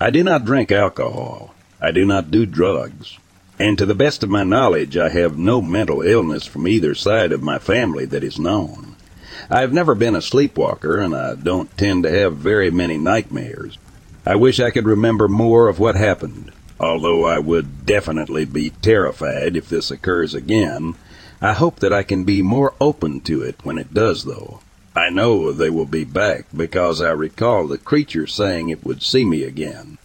[0.00, 1.54] I do not drink alcohol.
[1.80, 3.18] I do not do drugs.
[3.60, 7.30] And to the best of my knowledge, I have no mental illness from either side
[7.30, 8.96] of my family that is known.
[9.50, 13.76] I've never been a sleepwalker, and I don't tend to have very many nightmares.
[14.24, 16.52] I wish I could remember more of what happened.
[16.80, 20.94] Although I would definitely be terrified if this occurs again,
[21.42, 24.60] I hope that I can be more open to it when it does, though.
[24.96, 29.26] I know they will be back because I recall the creature saying it would see
[29.26, 29.98] me again.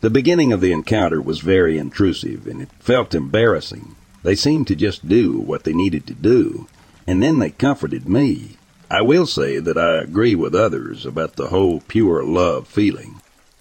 [0.00, 3.96] The beginning of the encounter was very intrusive, and it felt embarrassing.
[4.22, 6.66] They seemed to just do what they needed to do,
[7.06, 8.56] and then they comforted me.
[8.90, 13.20] I will say that I agree with others about the whole pure love feeling.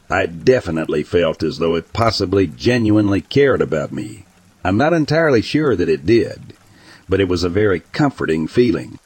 [0.09, 4.25] I definitely felt as though it possibly genuinely cared about me.
[4.63, 6.53] I'm not entirely sure that it did,
[7.07, 8.99] but it was a very comforting feeling.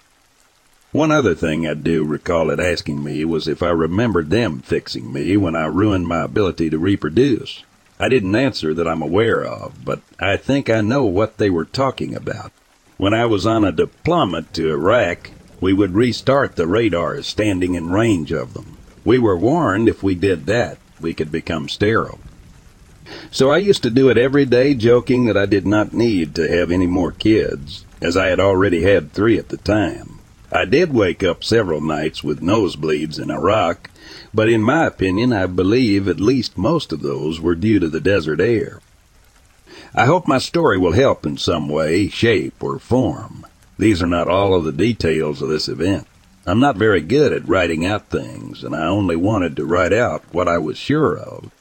[0.92, 5.14] One other thing I do recall it asking me was if I remembered them fixing
[5.14, 7.64] me when I ruined my ability to reproduce.
[8.00, 11.66] I didn't answer that I'm aware of, but I think I know what they were
[11.66, 12.52] talking about.
[12.98, 15.30] When I was on a deployment to Iraq,
[15.62, 18.78] we would restart the radars standing in range of them.
[19.06, 22.20] We were warned if we did that, we could become sterile.
[23.30, 26.50] So I used to do it every day, joking that I did not need to
[26.50, 30.19] have any more kids, as I had already had three at the time.
[30.52, 33.92] I did wake up several nights with nosebleeds in Iraq,
[34.34, 38.00] but in my opinion, I believe at least most of those were due to the
[38.00, 38.82] desert air.
[39.94, 43.46] I hope my story will help in some way, shape, or form.
[43.78, 46.08] These are not all of the details of this event.
[46.46, 50.24] I'm not very good at writing out things, and I only wanted to write out
[50.32, 51.52] what I was sure of.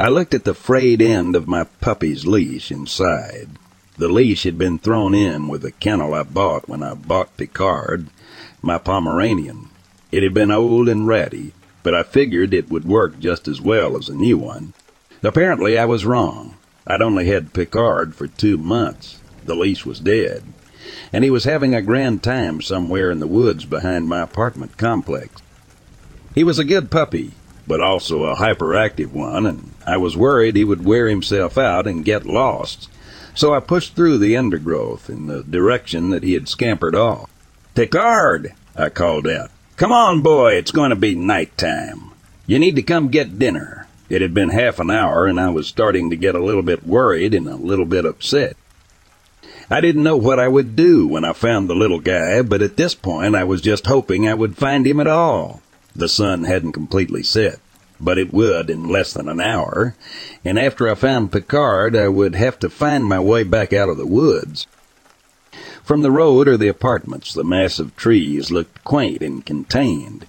[0.00, 3.48] I looked at the frayed end of my puppy's leash inside.
[3.96, 8.06] The leash had been thrown in with the kennel I bought when I bought Picard,
[8.62, 9.70] my Pomeranian.
[10.12, 13.96] It had been old and ratty, but I figured it would work just as well
[13.96, 14.72] as a new one.
[15.24, 16.54] Apparently I was wrong.
[16.86, 19.18] I'd only had Picard for two months.
[19.46, 20.44] The leash was dead,
[21.12, 25.42] and he was having a grand time somewhere in the woods behind my apartment complex.
[26.36, 27.32] He was a good puppy,
[27.68, 32.04] but also a hyperactive one, and I was worried he would wear himself out and
[32.04, 32.88] get lost.
[33.34, 37.30] So I pushed through the undergrowth in the direction that he had scampered off.
[37.74, 39.50] Picard, I called out.
[39.76, 42.10] Come on, boy, it's going to be night time.
[42.48, 43.86] You need to come get dinner.
[44.08, 46.86] It had been half an hour, and I was starting to get a little bit
[46.86, 48.56] worried and a little bit upset.
[49.70, 52.78] I didn't know what I would do when I found the little guy, but at
[52.78, 55.60] this point I was just hoping I would find him at all.
[55.98, 57.58] The sun hadn't completely set,
[58.00, 59.96] but it would in less than an hour,
[60.44, 63.96] and after I found Picard, I would have to find my way back out of
[63.96, 64.68] the woods.
[65.82, 70.24] From the road or the apartments, the massive trees looked quaint and contained.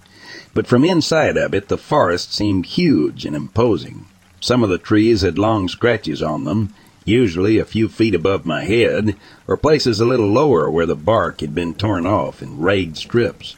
[0.56, 4.06] But from inside of it, the forest seemed huge and imposing.
[4.40, 6.74] Some of the trees had long scratches on them,
[7.06, 9.16] usually a few feet above my head,
[9.48, 13.56] or places a little lower where the bark had been torn off in ragged strips.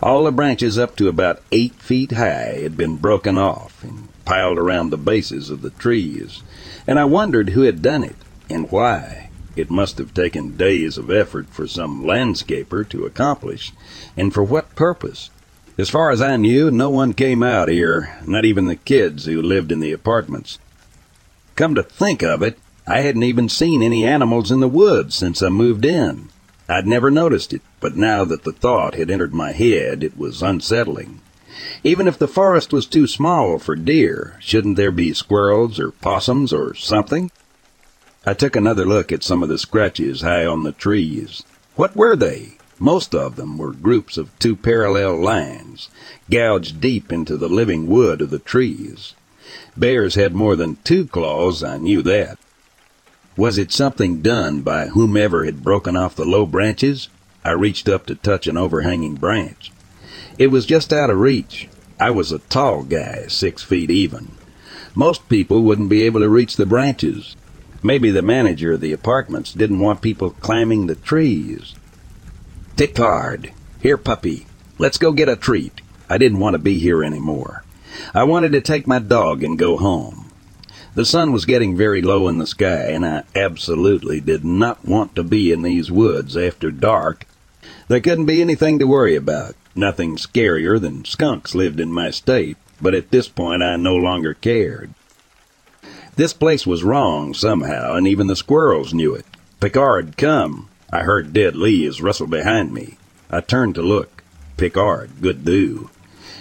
[0.00, 4.56] All the branches up to about eight feet high had been broken off and piled
[4.56, 6.42] around the bases of the trees,
[6.86, 8.16] and I wondered who had done it
[8.48, 9.30] and why.
[9.56, 13.72] It must have taken days of effort for some landscaper to accomplish,
[14.16, 15.30] and for what purpose?
[15.76, 19.42] As far as I knew, no one came out here, not even the kids who
[19.42, 20.60] lived in the apartments.
[21.56, 25.42] Come to think of it, I hadn't even seen any animals in the woods since
[25.42, 26.28] I moved in.
[26.68, 30.42] I'd never noticed it, but now that the thought had entered my head, it was
[30.42, 31.20] unsettling.
[31.82, 36.52] Even if the forest was too small for deer, shouldn't there be squirrels or possums
[36.52, 37.30] or something?
[38.26, 41.42] I took another look at some of the scratches high on the trees.
[41.76, 42.58] What were they?
[42.78, 45.88] Most of them were groups of two parallel lines,
[46.30, 49.14] gouged deep into the living wood of the trees.
[49.76, 52.38] Bears had more than two claws, I knew that.
[53.36, 57.08] Was it something done by whomever had broken off the low branches?
[57.48, 59.72] I reached up to touch an overhanging branch.
[60.36, 61.66] It was just out of reach.
[61.98, 64.32] I was a tall guy, six feet even.
[64.94, 67.36] Most people wouldn't be able to reach the branches.
[67.82, 71.74] Maybe the manager of the apartments didn't want people climbing the trees.
[72.76, 74.46] Picard, here, puppy.
[74.76, 75.80] Let's go get a treat.
[76.06, 77.64] I didn't want to be here anymore.
[78.12, 80.30] I wanted to take my dog and go home.
[80.94, 85.16] The sun was getting very low in the sky, and I absolutely did not want
[85.16, 87.24] to be in these woods after dark.
[87.88, 89.54] There couldn't be anything to worry about.
[89.74, 94.34] Nothing scarier than skunks lived in my state, but at this point I no longer
[94.34, 94.92] cared.
[96.16, 99.24] This place was wrong somehow, and even the squirrels knew it.
[99.60, 100.68] Picard, come.
[100.92, 102.98] I heard dead leaves rustle behind me.
[103.30, 104.22] I turned to look.
[104.56, 105.90] Picard, good do.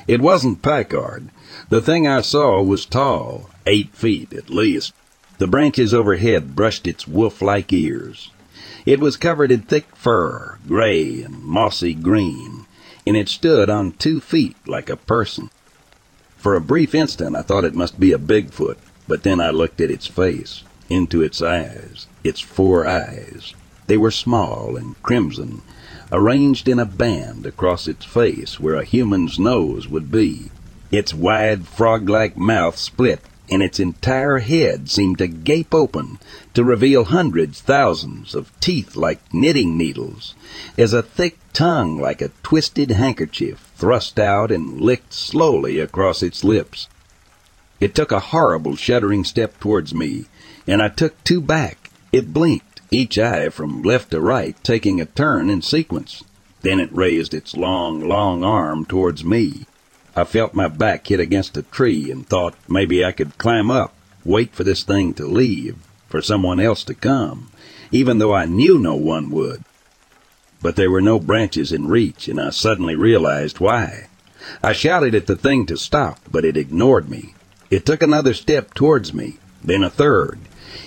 [0.07, 1.29] It wasn't Picard.
[1.69, 4.93] The thing I saw was tall, eight feet at least.
[5.37, 8.31] The branches overhead brushed its wolf-like ears.
[8.87, 12.67] It was covered in thick fur, gray and mossy green,
[13.05, 15.49] and it stood on two feet like a person.
[16.37, 19.81] For a brief instant I thought it must be a Bigfoot, but then I looked
[19.81, 23.53] at its face, into its eyes, its four eyes.
[23.87, 25.63] They were small and crimson,
[26.09, 30.49] arranged in a band across its face where a human's nose would be.
[30.91, 33.19] Its wide, frog-like mouth split,
[33.49, 36.19] and its entire head seemed to gape open
[36.53, 40.35] to reveal hundreds, thousands of teeth like knitting needles,
[40.77, 46.43] as a thick tongue like a twisted handkerchief thrust out and licked slowly across its
[46.43, 46.87] lips.
[47.79, 50.25] It took a horrible, shuddering step towards me,
[50.65, 51.91] and I took two back.
[52.11, 56.23] It blinked, each eye from left to right taking a turn in sequence.
[56.61, 59.65] Then it raised its long, long arm towards me.
[60.17, 63.93] I felt my back hit against a tree and thought maybe I could climb up,
[64.25, 65.77] wait for this thing to leave,
[66.09, 67.51] for someone else to come,
[67.91, 69.63] even though I knew no one would.
[70.59, 74.07] But there were no branches in reach, and I suddenly realized why.
[74.63, 77.35] I shouted at the thing to stop, but it ignored me.
[77.69, 80.39] It took another step towards me, then a third,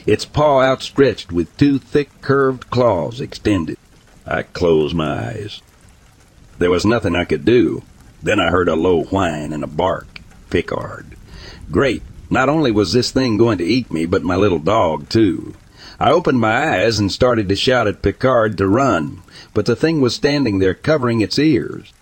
[0.06, 3.78] its paw outstretched with two thick curved claws extended.
[4.26, 5.62] I closed my eyes.
[6.58, 7.84] There was nothing I could do.
[8.22, 10.20] Then I heard a low whine and a bark.
[10.50, 11.16] Picard.
[11.70, 12.02] Great.
[12.28, 15.54] Not only was this thing going to eat me, but my little dog, too.
[15.98, 19.22] I opened my eyes and started to shout at Picard to run,
[19.54, 21.92] but the thing was standing there covering its ears.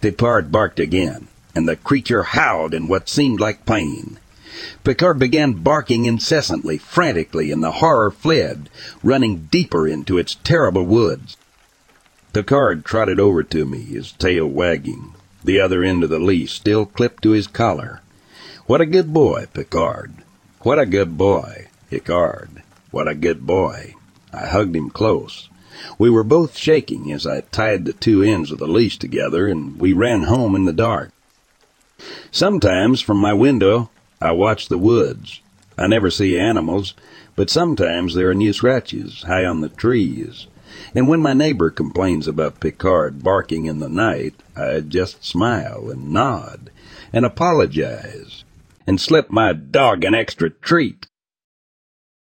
[0.00, 4.18] Picard barked again, and the creature howled in what seemed like pain.
[4.84, 8.68] Picard began barking incessantly, frantically, and the horror fled,
[9.02, 11.36] running deeper into its terrible woods.
[12.32, 15.12] Picard trotted over to me, his tail wagging
[15.46, 18.02] the other end of the leash still clipped to his collar.
[18.66, 20.12] What a good boy, Picard.
[20.60, 22.62] What a good boy, Picard.
[22.90, 23.94] What a good boy.
[24.32, 25.48] I hugged him close.
[25.98, 29.78] We were both shaking as I tied the two ends of the leash together, and
[29.78, 31.12] we ran home in the dark.
[32.30, 33.90] Sometimes from my window
[34.20, 35.40] I watch the woods.
[35.78, 36.94] I never see animals,
[37.36, 40.46] but sometimes there are new scratches high on the trees.
[40.94, 46.12] And when my neighbor complains about Picard barking in the night, I just smile and
[46.12, 46.70] nod
[47.12, 48.44] and apologize
[48.86, 51.06] and slip my dog an extra treat.